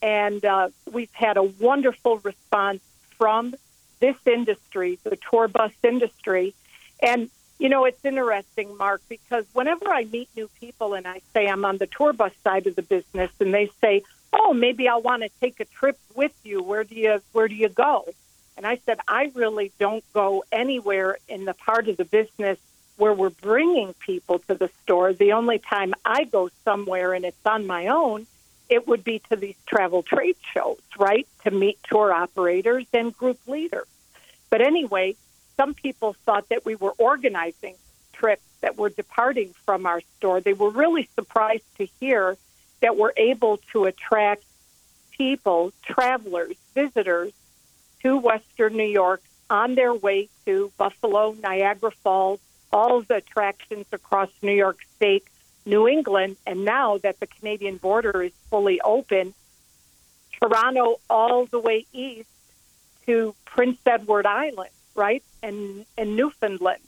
And 0.02 0.44
uh, 0.44 0.70
we've 0.92 1.14
had 1.14 1.38
a 1.38 1.44
wonderful 1.44 2.18
response 2.20 2.82
from 3.18 3.56
this 4.00 4.16
industry, 4.26 5.00
the 5.04 5.18
tour 5.30 5.48
bus 5.48 5.72
industry. 5.84 6.54
And, 7.02 7.30
you 7.60 7.70
know, 7.70 7.86
it's 7.86 8.04
interesting, 8.04 8.76
Mark, 8.78 9.02
because 9.10 9.46
whenever 9.54 9.90
I 9.90 10.06
meet 10.06 10.30
new 10.36 10.50
people 10.60 10.94
and 10.94 11.08
I 11.08 11.22
say 11.34 11.48
I'm 11.48 11.66
on 11.66 11.78
the 11.78 11.88
tour 11.88 12.14
bus 12.14 12.32
side 12.44 12.68
of 12.68 12.76
the 12.76 12.82
business 12.82 13.32
and 13.40 13.54
they 13.54 13.70
say, 13.82 14.04
oh, 14.34 14.54
maybe 14.54 14.88
I'll 14.88 15.02
want 15.02 15.24
to 15.24 15.30
take 15.40 15.60
a 15.60 15.66
trip 15.66 15.98
with 16.14 16.34
you. 16.44 16.62
Where 16.62 16.84
do 16.84 16.96
you, 16.96 17.22
where 17.32 17.48
do 17.48 17.56
you 17.56 17.70
go? 17.70 18.06
And 18.58 18.66
I 18.66 18.80
said, 18.86 19.00
I 19.08 19.32
really 19.34 19.72
don't 19.80 20.04
go 20.14 20.44
anywhere 20.52 21.18
in 21.28 21.46
the 21.46 21.54
part 21.54 21.88
of 21.88 21.98
the 21.98 22.06
business 22.06 22.58
where 22.98 23.14
we're 23.14 23.30
bringing 23.30 23.94
people 23.96 24.40
to 24.40 24.56
the 24.56 24.70
store. 24.84 25.14
The 25.14 25.34
only 25.34 25.60
time 25.60 25.94
I 26.06 26.24
go 26.24 26.50
somewhere 26.64 27.14
and 27.14 27.26
it's 27.26 27.46
on 27.46 27.68
my 27.68 27.88
own, 27.88 28.28
it 28.69 28.88
would 28.88 29.04
be 29.04 29.19
to 29.30 29.36
these 29.36 29.56
travel 29.65 30.04
trade 30.04 30.38
shows, 30.54 30.80
right? 30.97 31.28
To 31.43 31.51
meet 31.51 31.80
tour 31.84 32.12
operators 32.12 32.86
and 32.93 33.15
group 33.15 33.39
leaders. 33.47 33.88
But 34.49 34.62
anyway, 34.62 35.15
some 35.58 35.73
people 35.73 36.13
thought 36.25 36.49
that 36.49 36.65
we 36.65 36.75
were 36.75 36.93
organizing 36.97 37.75
trips 38.13 38.43
that 38.62 38.78
were 38.78 38.89
departing 38.89 39.54
from 39.65 39.86
our 39.86 40.01
store. 40.17 40.41
They 40.41 40.54
were 40.54 40.69
really 40.69 41.10
surprised 41.15 41.63
to 41.78 41.88
hear 41.99 42.38
that 42.82 42.97
we're 42.97 43.13
able 43.17 43.58
to 43.71 43.86
attract 43.86 44.43
people, 45.12 45.71
travelers, 45.84 46.56
visitors 46.73 47.32
to 48.01 48.17
Western 48.17 48.75
New 48.75 48.84
York 48.84 49.21
on 49.49 49.75
their 49.75 49.93
way 49.93 50.30
to 50.45 50.71
Buffalo, 50.78 51.36
Niagara 51.41 51.91
Falls, 51.91 52.39
all 52.71 53.01
the 53.01 53.15
attractions 53.15 53.86
across 53.91 54.30
New 54.41 54.54
York 54.54 54.80
State, 54.95 55.25
New 55.65 55.88
England, 55.88 56.38
and 56.45 56.63
now 56.63 56.97
that 56.99 57.19
the 57.19 57.28
Canadian 57.28 57.78
border 57.78 58.21
is 58.21 58.34
fully 58.49 58.80
open, 58.82 59.34
Toronto 60.39 60.99
all 61.10 61.45
the 61.45 61.60
way 61.60 61.86
east 61.91 62.30
to 63.06 63.36
Prince 63.45 63.80
Edward 63.86 64.25
Island, 64.25 64.69
right, 64.95 65.23
and, 65.41 65.86
and 65.97 66.15
Newfoundland. 66.15 66.82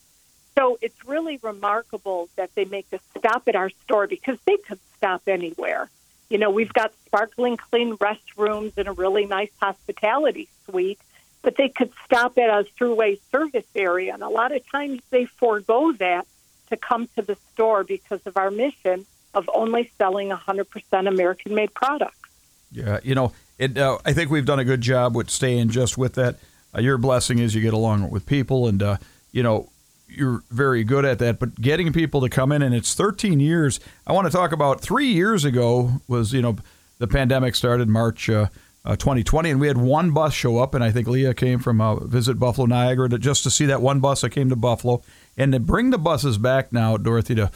So 0.57 0.77
it's 0.81 1.05
really 1.05 1.37
remarkable 1.41 2.29
that 2.35 2.53
they 2.55 2.65
make 2.65 2.87
a 2.91 2.99
stop 3.17 3.47
at 3.47 3.55
our 3.55 3.69
store 3.69 4.07
because 4.07 4.37
they 4.45 4.57
could 4.57 4.79
stop 4.95 5.21
anywhere. 5.27 5.89
You 6.29 6.39
know, 6.39 6.49
we've 6.49 6.73
got 6.73 6.93
sparkling 7.05 7.57
clean 7.57 7.95
restrooms 7.97 8.77
and 8.77 8.87
a 8.87 8.91
really 8.91 9.25
nice 9.25 9.51
hospitality 9.61 10.49
suite, 10.65 10.99
but 11.41 11.55
they 11.55 11.69
could 11.69 11.91
stop 12.05 12.37
at 12.37 12.49
a 12.49 12.65
Thruway 12.77 13.19
service 13.31 13.67
area. 13.75 14.13
And 14.13 14.23
a 14.23 14.29
lot 14.29 14.51
of 14.51 14.67
times 14.69 15.01
they 15.09 15.25
forego 15.25 15.93
that 15.93 16.27
to 16.69 16.77
come 16.77 17.07
to 17.15 17.21
the 17.21 17.37
store 17.53 17.83
because 17.83 18.21
of 18.25 18.37
our 18.37 18.51
mission 18.51 19.05
of 19.33 19.49
only 19.53 19.91
selling 19.97 20.29
100% 20.29 21.07
American 21.07 21.53
made 21.53 21.73
products. 21.73 22.29
Yeah, 22.71 22.99
you 23.03 23.15
know, 23.15 23.31
it. 23.57 23.77
Uh, 23.77 23.97
I 24.05 24.13
think 24.13 24.29
we've 24.29 24.45
done 24.45 24.59
a 24.59 24.65
good 24.65 24.81
job 24.81 25.15
with 25.15 25.29
staying 25.29 25.69
just 25.69 25.97
with 25.97 26.15
that. 26.15 26.35
Uh, 26.75 26.81
your 26.81 26.97
blessing 26.97 27.39
is 27.39 27.55
you 27.55 27.61
get 27.61 27.73
along 27.73 28.09
with 28.09 28.25
people, 28.25 28.67
and 28.67 28.83
uh, 28.83 28.97
you 29.31 29.41
know 29.41 29.69
you're 30.09 30.43
very 30.51 30.83
good 30.83 31.05
at 31.05 31.19
that. 31.19 31.39
But 31.39 31.55
getting 31.55 31.93
people 31.93 32.21
to 32.21 32.29
come 32.29 32.51
in, 32.51 32.61
and 32.61 32.75
it's 32.75 32.93
13 32.93 33.39
years. 33.39 33.79
I 34.05 34.13
want 34.13 34.27
to 34.27 34.31
talk 34.31 34.51
about 34.51 34.81
three 34.81 35.07
years 35.07 35.45
ago 35.45 36.01
was 36.07 36.33
you 36.33 36.41
know 36.41 36.57
the 36.97 37.07
pandemic 37.07 37.55
started 37.55 37.87
March 37.87 38.29
uh, 38.29 38.47
uh, 38.83 38.95
2020, 38.95 39.49
and 39.49 39.59
we 39.59 39.67
had 39.67 39.77
one 39.77 40.11
bus 40.11 40.33
show 40.33 40.59
up, 40.59 40.73
and 40.73 40.83
I 40.83 40.91
think 40.91 41.07
Leah 41.07 41.33
came 41.33 41.59
from 41.59 41.81
uh, 41.81 41.95
Visit 41.95 42.39
Buffalo 42.39 42.67
Niagara 42.67 43.09
to, 43.09 43.17
just 43.17 43.43
to 43.43 43.49
see 43.49 43.65
that 43.65 43.81
one 43.81 43.99
bus 43.99 44.21
that 44.21 44.31
came 44.31 44.49
to 44.49 44.55
Buffalo, 44.55 45.03
and 45.37 45.51
to 45.53 45.59
bring 45.59 45.91
the 45.91 45.97
buses 45.97 46.37
back 46.37 46.73
now, 46.73 46.97
Dorothy, 46.97 47.35
to 47.35 47.51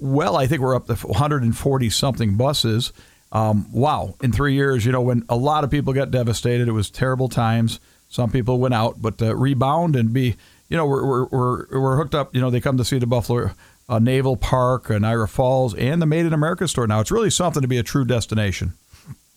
well, 0.00 0.36
I 0.36 0.46
think 0.46 0.62
we're 0.62 0.74
up 0.74 0.86
to 0.86 0.94
140 0.94 1.90
something 1.90 2.36
buses. 2.36 2.92
Um, 3.30 3.70
wow, 3.72 4.14
in 4.22 4.32
three 4.32 4.54
years, 4.54 4.84
you 4.84 4.92
know, 4.92 5.00
when 5.00 5.24
a 5.28 5.36
lot 5.36 5.64
of 5.64 5.70
people 5.70 5.92
got 5.92 6.10
devastated, 6.10 6.68
it 6.68 6.72
was 6.72 6.90
terrible 6.90 7.28
times. 7.28 7.80
Some 8.08 8.30
people 8.30 8.58
went 8.58 8.74
out, 8.74 9.00
but 9.00 9.22
uh, 9.22 9.34
rebound 9.34 9.96
and 9.96 10.12
be, 10.12 10.36
you 10.68 10.76
know, 10.76 10.84
we're, 10.84 11.06
we're, 11.06 11.24
we're, 11.26 11.80
we're 11.80 11.96
hooked 11.96 12.14
up. 12.14 12.34
You 12.34 12.42
know, 12.42 12.50
they 12.50 12.60
come 12.60 12.76
to 12.76 12.84
see 12.84 12.98
the 12.98 13.06
Buffalo 13.06 13.52
uh, 13.88 13.98
Naval 13.98 14.36
Park, 14.36 14.90
Niagara 14.90 15.28
Falls, 15.28 15.74
and 15.74 16.00
the 16.00 16.06
Made 16.06 16.26
in 16.26 16.32
America 16.32 16.68
store 16.68 16.86
now. 16.86 17.00
It's 17.00 17.10
really 17.10 17.30
something 17.30 17.62
to 17.62 17.68
be 17.68 17.78
a 17.78 17.82
true 17.82 18.04
destination. 18.04 18.74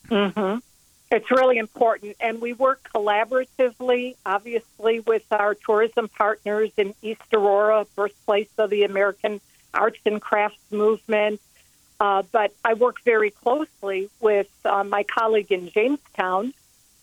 Mm-hmm. 0.10 0.58
It's 1.12 1.30
really 1.30 1.58
important. 1.58 2.16
And 2.20 2.42
we 2.42 2.54
work 2.54 2.90
collaboratively, 2.94 4.16
obviously, 4.26 5.00
with 5.02 5.24
our 5.32 5.54
tourism 5.54 6.08
partners 6.10 6.72
in 6.78 6.94
East 7.02 7.22
Aurora, 7.34 7.86
birthplace 7.96 8.50
of 8.58 8.70
the 8.70 8.84
American 8.84 9.40
arts 9.74 10.00
and 10.06 10.22
crafts 10.22 10.72
movement. 10.72 11.42
Uh, 12.00 12.24
but 12.32 12.52
I 12.64 12.74
work 12.74 12.98
very 13.04 13.32
closely 13.32 14.10
with 14.20 14.50
uh, 14.66 14.84
my 14.84 15.04
colleague 15.04 15.52
in 15.52 15.70
Jamestown, 15.70 16.54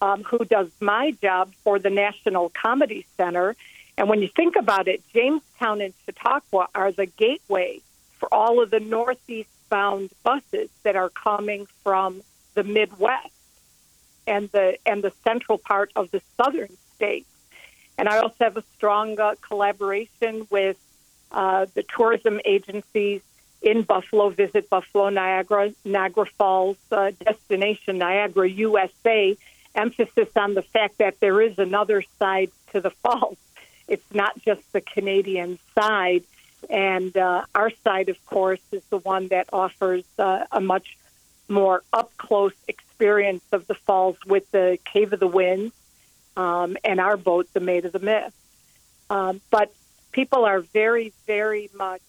um, 0.00 0.24
who 0.24 0.44
does 0.44 0.68
my 0.80 1.12
job 1.22 1.52
for 1.62 1.78
the 1.78 1.90
National 1.90 2.50
Comedy 2.50 3.06
Center. 3.16 3.56
And 3.96 4.08
when 4.08 4.20
you 4.20 4.28
think 4.28 4.56
about 4.56 4.88
it, 4.88 5.02
Jamestown 5.14 5.80
and 5.80 5.94
Chautauqua 6.04 6.68
are 6.74 6.92
the 6.92 7.06
gateway 7.06 7.80
for 8.18 8.32
all 8.32 8.62
of 8.62 8.70
the 8.70 8.80
northeast 8.80 9.48
bound 9.70 10.10
buses 10.22 10.68
that 10.82 10.96
are 10.96 11.08
coming 11.08 11.66
from 11.82 12.22
the 12.54 12.64
Midwest 12.64 13.31
and 14.26 14.50
the 14.50 14.78
and 14.87 15.02
the 15.02 15.12
central 15.24 15.58
part 15.58 15.90
of 15.96 16.11
the 16.11 16.20
southern 16.37 16.76
states. 16.94 17.28
And 17.98 18.08
I 18.08 18.18
also 18.18 18.37
have 18.40 18.56
a 18.56 18.64
strong 18.74 19.18
uh, 19.20 19.35
collaboration 19.46 20.46
with 20.50 20.76
uh, 21.30 21.66
the 21.74 21.82
tourism 21.82 22.40
agencies 22.44 23.20
in 23.61 23.82
Buffalo, 23.82 24.30
Visit 24.30 24.68
Buffalo, 24.68 25.08
Niagara, 25.08 25.72
Niagara 25.85 26.26
Falls, 26.38 26.76
uh, 26.90 27.12
Destination 27.24 27.98
Niagara, 27.98 28.48
USA. 28.48 29.37
Emphasis 29.74 30.28
on 30.37 30.52
the 30.52 30.62
fact 30.62 30.98
that 30.98 31.18
there 31.20 31.40
is 31.40 31.58
another 31.58 32.02
side 32.18 32.50
to 32.72 32.80
the 32.80 32.90
falls. 32.90 33.38
It's 33.88 34.14
not 34.14 34.38
just 34.42 34.61
the 34.72 34.82
Canadian 34.82 35.58
side. 35.74 36.24
And 36.68 37.16
uh, 37.16 37.44
our 37.54 37.70
side, 37.82 38.08
of 38.11 38.24
course, 38.26 38.61
is 38.70 38.82
the 38.90 38.98
one 38.98 39.28
that 39.28 39.48
offers 39.52 40.04
uh, 40.18 40.44
a 40.52 40.61
much 40.61 40.98
more 41.48 41.82
up 41.92 42.11
close 42.18 42.52
experience 42.68 42.91
of 43.00 43.66
the 43.66 43.74
falls 43.74 44.16
with 44.26 44.50
the 44.50 44.78
Cave 44.85 45.12
of 45.12 45.20
the 45.20 45.26
Winds 45.26 45.74
um, 46.37 46.76
and 46.85 47.00
our 47.00 47.16
boat, 47.16 47.48
the 47.52 47.61
Maid 47.61 47.85
of 47.85 47.92
the 47.92 47.98
Mist. 47.98 48.35
Um, 49.11 49.40
but 49.50 49.72
people 50.12 50.44
are 50.44 50.61
very, 50.61 51.12
very 51.26 51.70
much 51.74 52.02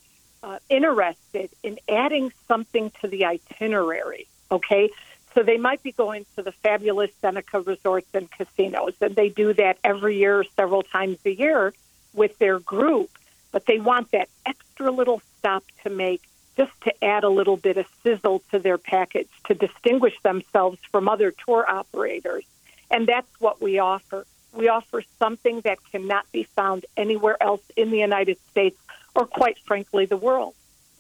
uh, 0.43 0.59
interested 0.69 1.49
in 1.63 1.79
adding 1.89 2.31
something 2.47 2.91
to 3.01 3.07
the 3.07 3.25
itinerary. 3.25 4.27
Okay, 4.51 4.89
so 5.33 5.41
they 5.41 5.57
might 5.57 5.81
be 5.81 5.91
going 5.91 6.25
to 6.35 6.43
the 6.43 6.51
fabulous 6.51 7.11
Seneca 7.21 7.61
resorts 7.61 8.07
and 8.13 8.29
casinos, 8.29 8.93
and 9.01 9.15
they 9.15 9.29
do 9.29 9.53
that 9.53 9.77
every 9.83 10.17
year, 10.17 10.45
several 10.55 10.83
times 10.83 11.17
a 11.25 11.31
year 11.33 11.73
with 12.13 12.37
their 12.37 12.59
group. 12.59 13.09
But 13.51 13.65
they 13.65 13.79
want 13.79 14.11
that 14.11 14.29
extra 14.45 14.91
little 14.91 15.21
stop 15.39 15.63
to 15.83 15.89
make 15.89 16.21
just 16.57 16.71
to 16.81 17.03
add 17.03 17.23
a 17.23 17.29
little 17.29 17.57
bit 17.57 17.77
of 17.77 17.85
sizzle 18.03 18.43
to 18.51 18.59
their 18.59 18.77
package 18.77 19.29
to 19.45 19.53
distinguish 19.53 20.13
themselves 20.21 20.79
from 20.91 21.09
other 21.09 21.31
tour 21.31 21.65
operators. 21.67 22.43
And 22.91 23.07
that's 23.07 23.29
what 23.39 23.61
we 23.61 23.79
offer. 23.79 24.25
We 24.53 24.67
offer 24.67 25.03
something 25.17 25.61
that 25.61 25.79
cannot 25.91 26.31
be 26.31 26.43
found 26.43 26.85
anywhere 26.95 27.41
else 27.41 27.63
in 27.75 27.89
the 27.89 27.97
United 27.97 28.37
States 28.51 28.77
or, 29.15 29.25
quite 29.25 29.57
frankly, 29.59 30.05
the 30.05 30.17
world. 30.17 30.53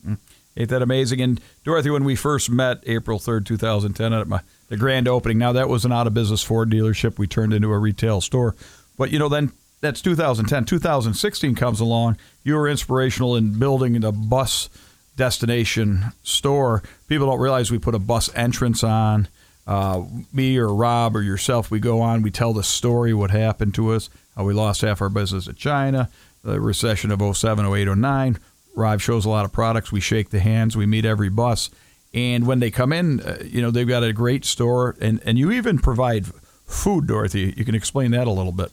Mm. 0.05 0.17
Ain't 0.55 0.69
that 0.69 0.81
amazing? 0.81 1.21
And 1.21 1.41
Dorothy, 1.63 1.89
when 1.89 2.03
we 2.03 2.15
first 2.15 2.49
met 2.49 2.83
April 2.85 3.19
3rd, 3.19 3.45
2010, 3.45 4.13
at 4.13 4.27
my, 4.27 4.41
the 4.69 4.77
grand 4.77 5.07
opening, 5.07 5.37
now 5.37 5.51
that 5.51 5.69
was 5.69 5.85
an 5.85 5.91
out 5.91 6.07
of 6.07 6.13
business 6.13 6.43
Ford 6.43 6.69
dealership. 6.69 7.17
We 7.17 7.27
turned 7.27 7.53
into 7.53 7.71
a 7.71 7.77
retail 7.77 8.21
store. 8.21 8.55
But, 8.97 9.11
you 9.11 9.17
know, 9.17 9.29
then 9.29 9.51
that's 9.81 10.01
2010. 10.01 10.65
2016 10.65 11.55
comes 11.55 11.79
along. 11.79 12.17
You 12.43 12.55
were 12.55 12.69
inspirational 12.69 13.35
in 13.35 13.57
building 13.57 13.99
the 13.99 14.11
bus 14.11 14.69
destination 15.15 16.05
store. 16.23 16.83
People 17.07 17.27
don't 17.27 17.39
realize 17.39 17.71
we 17.71 17.79
put 17.79 17.95
a 17.95 17.99
bus 17.99 18.33
entrance 18.35 18.83
on. 18.83 19.27
Uh, 19.65 20.03
me 20.33 20.57
or 20.57 20.73
Rob 20.73 21.15
or 21.15 21.21
yourself, 21.21 21.71
we 21.71 21.79
go 21.79 22.01
on, 22.01 22.21
we 22.21 22.31
tell 22.31 22.51
the 22.51 22.63
story, 22.63 23.13
what 23.13 23.31
happened 23.31 23.73
to 23.75 23.91
us, 23.93 24.09
how 24.35 24.43
we 24.43 24.53
lost 24.53 24.81
half 24.81 25.01
our 25.01 25.09
business 25.09 25.47
in 25.47 25.55
China, 25.55 26.09
the 26.43 26.59
recession 26.59 27.11
of 27.11 27.37
07, 27.37 27.65
08, 27.65 27.87
09. 27.95 28.39
Rob 28.75 28.99
shows 28.99 29.25
a 29.25 29.29
lot 29.29 29.45
of 29.45 29.53
products. 29.53 29.91
We 29.91 30.01
shake 30.01 30.31
the 30.31 30.39
hands. 30.39 30.75
We 30.75 30.85
meet 30.85 31.05
every 31.05 31.29
bus. 31.29 31.69
And 32.13 32.45
when 32.45 32.59
they 32.59 32.71
come 32.71 32.91
in, 32.91 33.21
uh, 33.21 33.37
you 33.43 33.61
know, 33.61 33.71
they've 33.71 33.87
got 33.87 34.03
a 34.03 34.13
great 34.13 34.45
store. 34.45 34.95
And, 34.99 35.21
and 35.25 35.37
you 35.37 35.51
even 35.51 35.79
provide 35.79 36.25
food, 36.65 37.07
Dorothy. 37.07 37.53
You 37.55 37.65
can 37.65 37.75
explain 37.75 38.11
that 38.11 38.27
a 38.27 38.31
little 38.31 38.51
bit. 38.51 38.71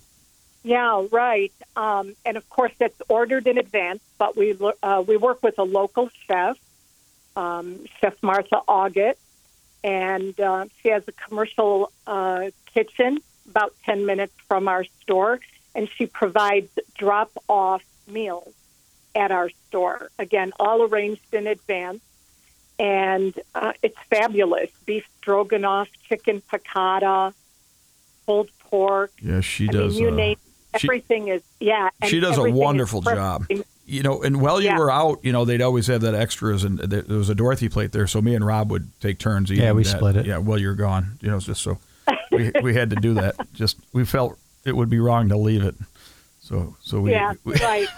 Yeah, 0.62 1.06
right. 1.10 1.52
Um, 1.76 2.14
and 2.24 2.36
of 2.36 2.48
course, 2.50 2.72
it's 2.80 3.00
ordered 3.08 3.46
in 3.46 3.56
advance, 3.56 4.00
but 4.18 4.36
we 4.36 4.56
uh, 4.82 5.02
we 5.06 5.16
work 5.16 5.42
with 5.42 5.58
a 5.58 5.62
local 5.62 6.10
chef, 6.26 6.58
um, 7.34 7.86
Chef 8.00 8.14
Martha 8.22 8.60
Auget, 8.68 9.14
and 9.82 10.38
uh, 10.38 10.66
she 10.82 10.90
has 10.90 11.02
a 11.08 11.12
commercial 11.12 11.90
uh, 12.06 12.50
kitchen 12.74 13.18
about 13.48 13.74
10 13.84 14.06
minutes 14.06 14.34
from 14.46 14.68
our 14.68 14.84
store, 15.00 15.40
and 15.74 15.88
she 15.96 16.06
provides 16.06 16.70
drop 16.96 17.32
off 17.48 17.82
meals 18.06 18.52
at 19.14 19.30
our 19.32 19.50
store. 19.68 20.10
Again, 20.18 20.52
all 20.60 20.82
arranged 20.82 21.32
in 21.32 21.46
advance, 21.46 22.02
and 22.78 23.38
uh, 23.54 23.72
it's 23.82 23.98
fabulous 24.08 24.70
beef 24.84 25.06
stroganoff, 25.18 25.88
chicken 26.08 26.42
piccata, 26.42 27.32
pulled 28.26 28.50
pork. 28.60 29.10
Yes, 29.20 29.44
she 29.44 29.68
I 29.68 29.72
does. 29.72 29.94
Mean, 29.94 30.02
you 30.02 30.08
uh, 30.10 30.16
name 30.16 30.36
Everything 30.74 31.28
is 31.28 31.42
yeah. 31.58 31.90
she 32.06 32.20
does 32.20 32.38
a 32.38 32.50
wonderful 32.50 33.00
job. 33.02 33.46
You 33.86 34.02
know, 34.04 34.22
and 34.22 34.40
while 34.40 34.60
you 34.60 34.68
Yeah. 34.68 34.78
were 34.78 34.90
out, 34.90 35.18
you 35.24 35.32
know, 35.32 35.44
they'd 35.44 35.60
always 35.62 35.88
have 35.88 36.02
that 36.02 36.14
extras, 36.14 36.62
and 36.62 36.78
there 36.78 37.02
there 37.02 37.18
was 37.18 37.28
a 37.28 37.34
Dorothy 37.34 37.68
plate 37.68 37.90
there, 37.92 38.06
so 38.06 38.22
me 38.22 38.34
and 38.36 38.46
Rob 38.46 38.70
would 38.70 38.88
take 39.00 39.18
turns 39.18 39.50
eating. 39.50 39.64
Yeah, 39.64 39.72
we 39.72 39.82
that. 39.82 39.88
split 39.96 40.14
it. 40.16 40.26
Yeah, 40.26 40.38
while 40.38 40.58
you're 40.58 40.76
gone, 40.76 41.18
you 41.20 41.28
know, 41.30 41.36
it's 41.38 41.46
just 41.46 41.60
so 41.62 41.78
we 42.30 42.52
we 42.62 42.74
had 42.74 42.90
to 42.90 42.96
do 42.96 43.14
that. 43.14 43.34
Just 43.54 43.78
we 43.92 44.04
felt 44.04 44.38
it 44.64 44.76
would 44.76 44.88
be 44.90 45.00
wrong 45.00 45.28
to 45.30 45.36
leave 45.36 45.64
it. 45.64 45.74
So 46.40 46.76
so 46.82 47.00
we, 47.00 47.10
Yeah, 47.10 47.34
we 47.44 47.54
right. 47.62 47.88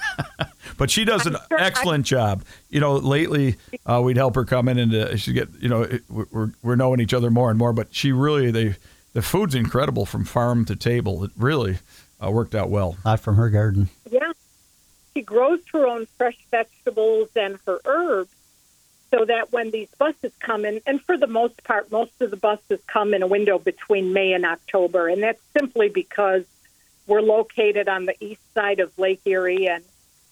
but 0.78 0.90
she 0.90 1.04
does 1.04 1.26
an 1.26 1.36
I'm 1.36 1.42
sure 1.50 1.60
I- 1.60 1.64
excellent 1.66 2.06
job. 2.06 2.42
You 2.70 2.80
know, 2.80 2.96
lately 2.96 3.56
uh, 3.84 4.00
we'd 4.02 4.16
help 4.16 4.34
her 4.36 4.44
come 4.46 4.68
in 4.68 4.78
and 4.78 4.94
uh, 4.94 5.16
she 5.16 5.32
get 5.34 5.48
you 5.60 5.68
know 5.68 5.82
it, 5.82 6.02
we're 6.08 6.52
we're 6.62 6.76
knowing 6.76 7.00
each 7.00 7.12
other 7.14 7.30
more 7.30 7.50
and 7.50 7.58
more. 7.58 7.72
But 7.74 7.94
she 7.94 8.12
really 8.12 8.50
they 8.50 8.76
the 9.12 9.20
food's 9.22 9.54
incredible 9.54 10.06
from 10.06 10.24
farm 10.24 10.64
to 10.66 10.76
table. 10.76 11.22
It 11.24 11.30
really 11.36 11.78
uh, 12.24 12.30
worked 12.30 12.54
out 12.54 12.70
well. 12.70 12.96
Not 13.04 13.20
from 13.20 13.36
her 13.36 13.50
garden. 13.50 13.88
Yeah. 14.10 14.32
She 15.14 15.22
grows 15.22 15.60
her 15.72 15.86
own 15.86 16.06
fresh 16.16 16.38
vegetables 16.50 17.28
and 17.36 17.58
her 17.66 17.80
herbs 17.84 18.34
so 19.10 19.26
that 19.26 19.52
when 19.52 19.70
these 19.70 19.88
buses 19.98 20.32
come 20.40 20.64
in, 20.64 20.80
and 20.86 21.00
for 21.02 21.18
the 21.18 21.26
most 21.26 21.62
part, 21.64 21.90
most 21.92 22.12
of 22.20 22.30
the 22.30 22.36
buses 22.36 22.80
come 22.86 23.12
in 23.12 23.22
a 23.22 23.26
window 23.26 23.58
between 23.58 24.14
May 24.14 24.32
and 24.32 24.46
October. 24.46 25.08
And 25.08 25.22
that's 25.22 25.42
simply 25.52 25.90
because 25.90 26.44
we're 27.06 27.20
located 27.20 27.88
on 27.88 28.06
the 28.06 28.14
east 28.24 28.40
side 28.54 28.80
of 28.80 28.96
Lake 28.98 29.20
Erie 29.26 29.68
and 29.68 29.84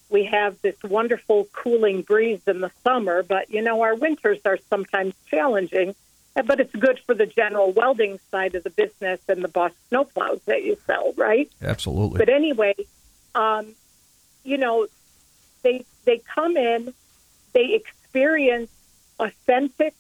we 0.09 0.25
have 0.25 0.61
this 0.63 0.83
wonderful 0.83 1.47
cooling 1.53 2.03
breeze 2.03 2.41
in 2.47 2.61
the 2.61 2.71
summer. 2.83 3.23
But, 3.23 3.51
you 3.51 3.61
know, 3.61 3.83
our 3.83 3.95
winters 3.95 4.41
are 4.45 4.59
sometimes 4.71 5.15
challenging. 5.27 5.95
But 6.35 6.61
it's 6.61 6.75
good 6.75 7.01
for 7.07 7.15
the 7.15 7.27
general 7.27 7.73
welding 7.73 8.19
side 8.31 8.55
of 8.55 8.63
the 8.63 8.71
business 8.71 9.21
and 9.29 9.43
the 9.43 9.49
Boss 9.49 9.73
snowplows 9.91 10.43
that 10.45 10.63
you 10.63 10.77
sell, 10.87 11.13
right? 11.17 11.51
Absolutely. 11.61 12.19
But 12.19 12.29
anyway, 12.29 12.75
um, 13.35 13.75
you 14.45 14.57
know, 14.57 14.87
they 15.63 15.85
they 16.05 16.19
come 16.19 16.57
in, 16.57 16.95
they 17.53 17.75
experience 17.75 18.71
authentic 19.19 19.95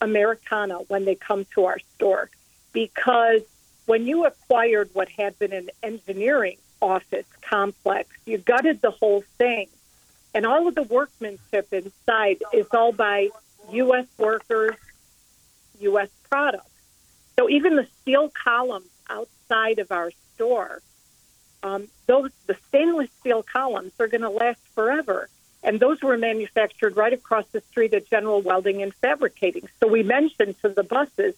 Americana 0.00 0.76
when 0.88 1.04
they 1.04 1.14
come 1.14 1.44
to 1.54 1.64
our 1.64 1.78
store 1.94 2.30
because 2.72 3.42
when 3.86 4.06
you 4.06 4.24
acquired 4.24 4.90
what 4.92 5.08
had 5.08 5.38
been 5.38 5.52
an 5.52 5.70
engineering 5.82 6.56
office 6.80 7.26
complex, 7.42 8.08
you 8.26 8.38
gutted 8.38 8.80
the 8.80 8.90
whole 8.90 9.22
thing. 9.38 9.68
And 10.34 10.46
all 10.46 10.66
of 10.66 10.74
the 10.74 10.82
workmanship 10.82 11.72
inside 11.72 12.42
is 12.52 12.66
all 12.72 12.92
by 12.92 13.28
U.S. 13.72 14.06
workers, 14.18 14.76
U.S. 15.84 16.08
products. 16.30 16.70
So 17.38 17.48
even 17.48 17.76
the 17.76 17.86
steel 18.00 18.30
columns 18.30 18.90
outside 19.08 19.78
of 19.78 19.90
our 19.90 20.10
store, 20.34 20.82
um, 21.62 21.88
those 22.06 22.30
the 22.46 22.56
stainless 22.68 23.10
steel 23.20 23.42
columns 23.42 23.92
are 23.98 24.08
going 24.08 24.20
to 24.20 24.30
last 24.30 24.60
forever. 24.74 25.28
And 25.62 25.80
those 25.80 26.02
were 26.02 26.18
manufactured 26.18 26.94
right 26.96 27.12
across 27.12 27.46
the 27.52 27.62
street 27.62 27.94
at 27.94 28.08
General 28.10 28.42
Welding 28.42 28.82
and 28.82 28.92
Fabricating. 28.94 29.66
So 29.80 29.86
we 29.86 30.02
mentioned 30.02 30.56
to 30.60 30.68
the 30.68 30.82
buses, 30.82 31.34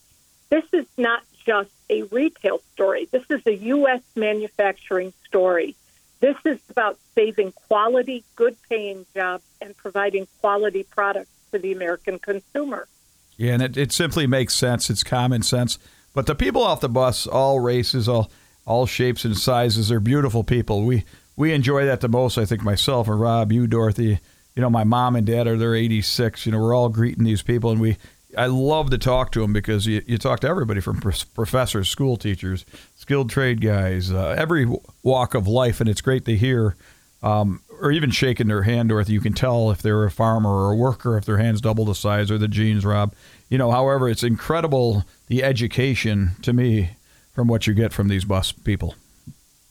this 0.49 0.65
is 0.73 0.87
not 0.97 1.23
just 1.45 1.71
a 1.89 2.03
retail 2.03 2.61
story. 2.73 3.09
This 3.13 3.25
is 3.31 3.47
a 3.47 3.55
U.S. 3.55 4.03
manufacturing 4.17 5.13
story. 5.27 5.77
This 6.19 6.37
is 6.45 6.59
about 6.69 6.99
saving 7.15 7.53
quality, 7.53 8.25
good 8.35 8.57
paying 8.69 9.07
jobs 9.15 9.45
and 9.61 9.77
providing 9.77 10.27
quality 10.41 10.83
products 10.83 11.31
to 11.53 11.59
the 11.59 11.73
American 11.73 12.19
consumer. 12.19 12.89
Yeah, 13.37 13.53
and 13.55 13.63
it, 13.63 13.77
it 13.77 13.93
simply 13.93 14.27
makes 14.27 14.55
sense. 14.55 14.89
It's 14.89 15.05
common 15.05 15.43
sense. 15.43 15.79
But 16.15 16.27
the 16.27 16.35
people 16.35 16.63
off 16.63 16.81
the 16.81 16.89
bus, 16.89 17.27
all 17.27 17.61
races, 17.61 18.09
all 18.09 18.31
all 18.65 18.87
shapes 18.87 19.25
and 19.25 19.37
sizes, 19.37 19.93
are 19.93 20.01
beautiful 20.01 20.43
people. 20.43 20.85
We 20.85 21.05
we 21.37 21.53
enjoy 21.53 21.85
that 21.85 22.01
the 22.01 22.09
most. 22.09 22.39
I 22.39 22.47
think 22.47 22.63
myself 22.63 23.09
and 23.09 23.21
Rob, 23.21 23.53
you, 23.53 23.67
Dorothy, 23.67 24.21
you 24.55 24.63
know, 24.63 24.71
my 24.71 24.85
mom 24.85 25.15
and 25.17 25.27
dad 25.27 25.47
are 25.47 25.59
they're 25.59 25.75
86. 25.75 26.47
You 26.47 26.53
know, 26.53 26.59
we're 26.59 26.75
all 26.75 26.89
greeting 26.89 27.25
these 27.25 27.43
people, 27.43 27.71
and 27.71 27.81
we 27.81 27.99
I 28.37 28.47
love 28.47 28.91
to 28.91 28.99
talk 28.99 29.33
to 29.33 29.41
them 29.41 29.53
because 29.53 29.87
you, 29.87 30.03
you 30.07 30.19
talk 30.19 30.41
to 30.41 30.49
everybody 30.49 30.81
from 30.81 31.01
professors, 31.01 31.89
school 31.89 32.17
teachers, 32.17 32.65
skilled 32.95 33.31
trade 33.31 33.61
guys, 33.61 34.11
uh, 34.11 34.35
every 34.37 34.67
walk 35.03 35.35
of 35.35 35.47
life, 35.47 35.81
and 35.81 35.89
it's 35.89 36.01
great 36.01 36.25
to 36.27 36.37
hear. 36.37 36.77
Um, 37.23 37.63
or 37.81 37.91
even 37.91 38.11
shaking 38.11 38.49
their 38.49 38.63
hand, 38.63 38.89
Dorothy, 38.89 39.13
you 39.13 39.21
can 39.21 39.33
tell 39.33 39.71
if 39.71 39.83
they're 39.83 40.05
a 40.05 40.11
farmer 40.11 40.51
or 40.51 40.73
a 40.73 40.77
worker, 40.77 41.17
if 41.17 41.25
their 41.25 41.39
hand's 41.39 41.61
double 41.61 41.85
the 41.85 41.95
size, 41.95 42.31
or 42.31 42.39
the 42.39 42.49
jeans, 42.49 42.85
Rob. 42.85 43.15
You 43.49 43.59
know, 43.59 43.71
however, 43.71 44.09
it's 44.09 44.23
incredible 44.23 45.05
the 45.29 45.43
education 45.43 46.33
to 46.43 46.53
me 46.53 46.91
from 47.33 47.49
what 47.49 47.67
you 47.67 47.75
get 47.75 47.93
from 47.93 48.09
these 48.09 48.25
bus 48.25 48.53
people. 48.53 48.95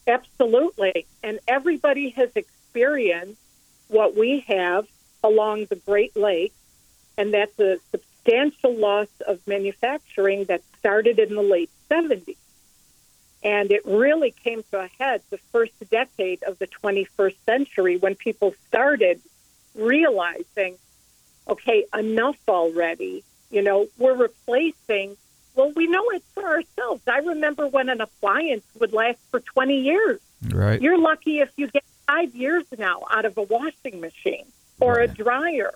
Absolutely. 0.06 1.06
And 1.22 1.40
everybody 1.48 2.10
has 2.10 2.30
experienced 2.34 3.40
what 3.88 4.16
we 4.16 4.40
have 4.48 4.86
along 5.22 5.66
the 5.66 5.76
Great 5.76 6.16
Lakes, 6.16 6.54
and 7.18 7.34
that's 7.34 7.58
a 7.58 7.78
substantial 7.90 8.74
loss 8.74 9.08
of 9.26 9.40
manufacturing 9.46 10.44
that 10.44 10.62
started 10.78 11.18
in 11.18 11.34
the 11.34 11.42
late 11.42 11.70
70s. 11.90 12.36
And 13.42 13.70
it 13.70 13.84
really 13.86 14.30
came 14.30 14.62
to 14.70 14.80
a 14.80 14.88
head 14.98 15.22
the 15.30 15.38
first 15.52 15.72
decade 15.90 16.42
of 16.42 16.58
the 16.58 16.66
21st 16.66 17.36
century 17.44 17.96
when 17.96 18.14
people 18.14 18.54
started 18.68 19.20
realizing, 19.74 20.76
okay, 21.48 21.84
enough 21.96 22.38
already. 22.48 23.22
You 23.50 23.62
know, 23.62 23.86
we're 23.98 24.16
replacing, 24.16 25.16
well, 25.54 25.70
we 25.76 25.86
know 25.86 26.10
it 26.10 26.22
for 26.34 26.44
ourselves. 26.44 27.02
I 27.06 27.18
remember 27.18 27.68
when 27.68 27.88
an 27.88 28.00
appliance 28.00 28.64
would 28.80 28.92
last 28.92 29.18
for 29.30 29.40
20 29.40 29.80
years. 29.80 30.20
Right. 30.48 30.80
You're 30.80 30.98
lucky 30.98 31.40
if 31.40 31.50
you 31.56 31.68
get 31.68 31.84
five 32.06 32.34
years 32.34 32.64
now 32.76 33.02
out 33.10 33.24
of 33.24 33.36
a 33.38 33.42
washing 33.42 34.00
machine 34.00 34.46
or 34.80 34.94
right. 34.94 35.10
a 35.10 35.12
dryer. 35.12 35.74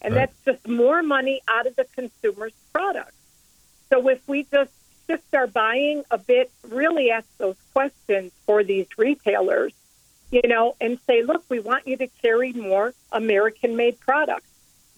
And 0.00 0.14
right. 0.14 0.28
that's 0.44 0.58
just 0.58 0.68
more 0.68 1.02
money 1.02 1.40
out 1.48 1.66
of 1.66 1.76
the 1.76 1.86
consumer's 1.94 2.52
product. 2.72 3.12
So 3.90 4.08
if 4.08 4.26
we 4.26 4.44
just 4.44 4.72
shift 5.06 5.34
our 5.34 5.46
buying 5.46 6.04
a 6.10 6.18
bit, 6.18 6.50
really 6.68 7.10
ask 7.10 7.26
those 7.38 7.56
questions 7.72 8.32
for 8.46 8.64
these 8.64 8.86
retailers, 8.96 9.72
you 10.30 10.42
know, 10.44 10.76
and 10.80 10.98
say, 11.06 11.22
look, 11.22 11.44
we 11.48 11.60
want 11.60 11.86
you 11.86 11.96
to 11.96 12.06
carry 12.22 12.52
more 12.52 12.94
American 13.12 13.76
made 13.76 13.98
products. 14.00 14.48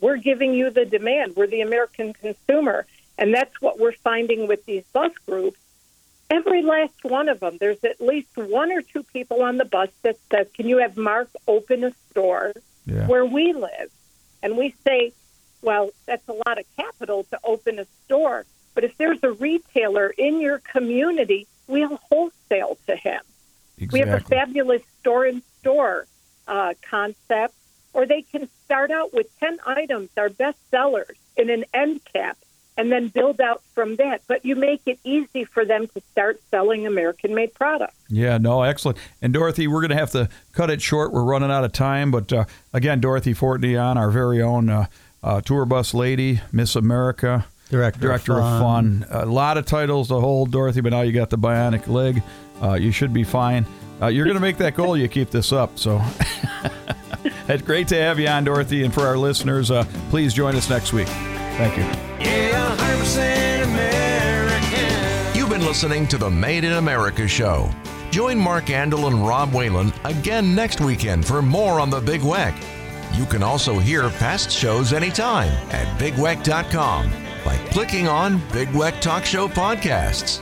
We're 0.00 0.16
giving 0.16 0.54
you 0.54 0.70
the 0.70 0.84
demand. 0.84 1.36
We're 1.36 1.46
the 1.46 1.62
American 1.62 2.12
consumer. 2.12 2.86
And 3.18 3.32
that's 3.32 3.60
what 3.60 3.78
we're 3.78 3.92
finding 3.92 4.46
with 4.46 4.64
these 4.66 4.84
bus 4.92 5.12
groups. 5.26 5.58
Every 6.28 6.62
last 6.62 7.02
one 7.02 7.28
of 7.28 7.40
them, 7.40 7.56
there's 7.58 7.82
at 7.84 8.00
least 8.00 8.36
one 8.36 8.72
or 8.72 8.82
two 8.82 9.04
people 9.04 9.42
on 9.42 9.58
the 9.58 9.64
bus 9.64 9.90
that 10.02 10.18
says, 10.30 10.48
Can 10.54 10.68
you 10.68 10.78
have 10.78 10.96
Mark 10.96 11.28
open 11.46 11.84
a 11.84 11.92
store 12.10 12.52
yeah. 12.84 13.06
where 13.06 13.24
we 13.24 13.52
live? 13.52 13.90
And 14.42 14.56
we 14.56 14.74
say, 14.84 15.12
Well, 15.62 15.90
that's 16.04 16.28
a 16.28 16.32
lot 16.32 16.58
of 16.58 16.64
capital 16.76 17.24
to 17.30 17.38
open 17.44 17.78
a 17.78 17.86
store. 18.04 18.44
But 18.76 18.84
if 18.84 18.96
there's 18.98 19.24
a 19.24 19.32
retailer 19.32 20.08
in 20.16 20.38
your 20.38 20.58
community, 20.58 21.48
we'll 21.66 21.96
wholesale 21.96 22.76
to 22.86 22.94
him. 22.94 23.22
Exactly. 23.78 24.02
We 24.02 24.06
have 24.06 24.20
a 24.20 24.24
fabulous 24.24 24.82
store 25.00 25.24
in 25.24 25.42
store 25.60 26.06
uh, 26.46 26.74
concept, 26.82 27.54
or 27.94 28.04
they 28.04 28.20
can 28.20 28.50
start 28.66 28.90
out 28.90 29.14
with 29.14 29.26
10 29.40 29.58
items, 29.66 30.10
our 30.18 30.28
best 30.28 30.58
sellers, 30.70 31.16
in 31.38 31.48
an 31.48 31.64
end 31.72 32.02
cap, 32.04 32.36
and 32.76 32.92
then 32.92 33.08
build 33.08 33.40
out 33.40 33.62
from 33.74 33.96
that. 33.96 34.20
But 34.28 34.44
you 34.44 34.54
make 34.56 34.82
it 34.84 34.98
easy 35.04 35.44
for 35.44 35.64
them 35.64 35.86
to 35.88 36.02
start 36.12 36.38
selling 36.50 36.86
American 36.86 37.34
made 37.34 37.54
products. 37.54 37.96
Yeah, 38.10 38.36
no, 38.36 38.60
excellent. 38.60 38.98
And 39.22 39.32
Dorothy, 39.32 39.68
we're 39.68 39.80
going 39.80 39.90
to 39.90 39.96
have 39.96 40.12
to 40.12 40.28
cut 40.52 40.68
it 40.68 40.82
short. 40.82 41.12
We're 41.12 41.24
running 41.24 41.50
out 41.50 41.64
of 41.64 41.72
time. 41.72 42.10
But 42.10 42.30
uh, 42.30 42.44
again, 42.74 43.00
Dorothy 43.00 43.32
Fortney 43.32 43.80
our 43.96 44.10
very 44.10 44.42
own 44.42 44.68
uh, 44.68 44.86
uh, 45.22 45.40
tour 45.40 45.64
bus 45.64 45.94
lady, 45.94 46.42
Miss 46.52 46.76
America. 46.76 47.46
Director, 47.68 48.00
Director 48.00 48.32
of, 48.34 48.60
fun. 48.60 49.02
of, 49.02 49.08
fun. 49.08 49.22
A 49.22 49.26
lot 49.26 49.58
of 49.58 49.66
titles 49.66 50.08
to 50.08 50.20
hold, 50.20 50.52
Dorothy, 50.52 50.80
but 50.80 50.90
now 50.90 51.00
you 51.00 51.12
got 51.12 51.30
the 51.30 51.38
bionic 51.38 51.88
leg. 51.88 52.22
Uh, 52.62 52.74
you 52.74 52.92
should 52.92 53.12
be 53.12 53.24
fine. 53.24 53.66
Uh, 54.00 54.06
you're 54.06 54.24
going 54.24 54.36
to 54.36 54.40
make 54.40 54.58
that 54.58 54.74
goal. 54.74 54.96
You 54.96 55.08
keep 55.08 55.30
this 55.30 55.52
up. 55.52 55.78
So 55.78 56.00
it's 57.48 57.62
great 57.62 57.88
to 57.88 57.96
have 57.96 58.18
you 58.18 58.28
on, 58.28 58.44
Dorothy. 58.44 58.84
And 58.84 58.94
for 58.94 59.06
our 59.06 59.16
listeners, 59.18 59.70
uh, 59.70 59.84
please 60.10 60.32
join 60.32 60.54
us 60.54 60.70
next 60.70 60.92
week. 60.92 61.08
Thank 61.08 61.76
you. 61.76 61.82
Yeah, 62.24 62.76
100% 62.76 63.64
American. 63.64 65.36
You've 65.36 65.50
been 65.50 65.64
listening 65.64 66.06
to 66.08 66.18
the 66.18 66.30
Made 66.30 66.64
in 66.64 66.74
America 66.74 67.26
show. 67.26 67.70
Join 68.10 68.38
Mark 68.38 68.66
Andol 68.66 69.08
and 69.08 69.26
Rob 69.26 69.52
Whalen 69.52 69.92
again 70.04 70.54
next 70.54 70.80
weekend 70.80 71.26
for 71.26 71.42
more 71.42 71.80
on 71.80 71.90
the 71.90 72.00
Big 72.00 72.20
Weck. 72.20 72.54
You 73.18 73.24
can 73.26 73.42
also 73.42 73.78
hear 73.78 74.08
past 74.10 74.50
shows 74.50 74.92
anytime 74.92 75.50
at 75.70 75.86
bigweck.com 75.98 77.25
by 77.46 77.56
clicking 77.68 78.08
on 78.08 78.38
Big 78.52 78.66
Weck 78.70 79.00
Talk 79.00 79.24
Show 79.24 79.46
Podcasts. 79.46 80.40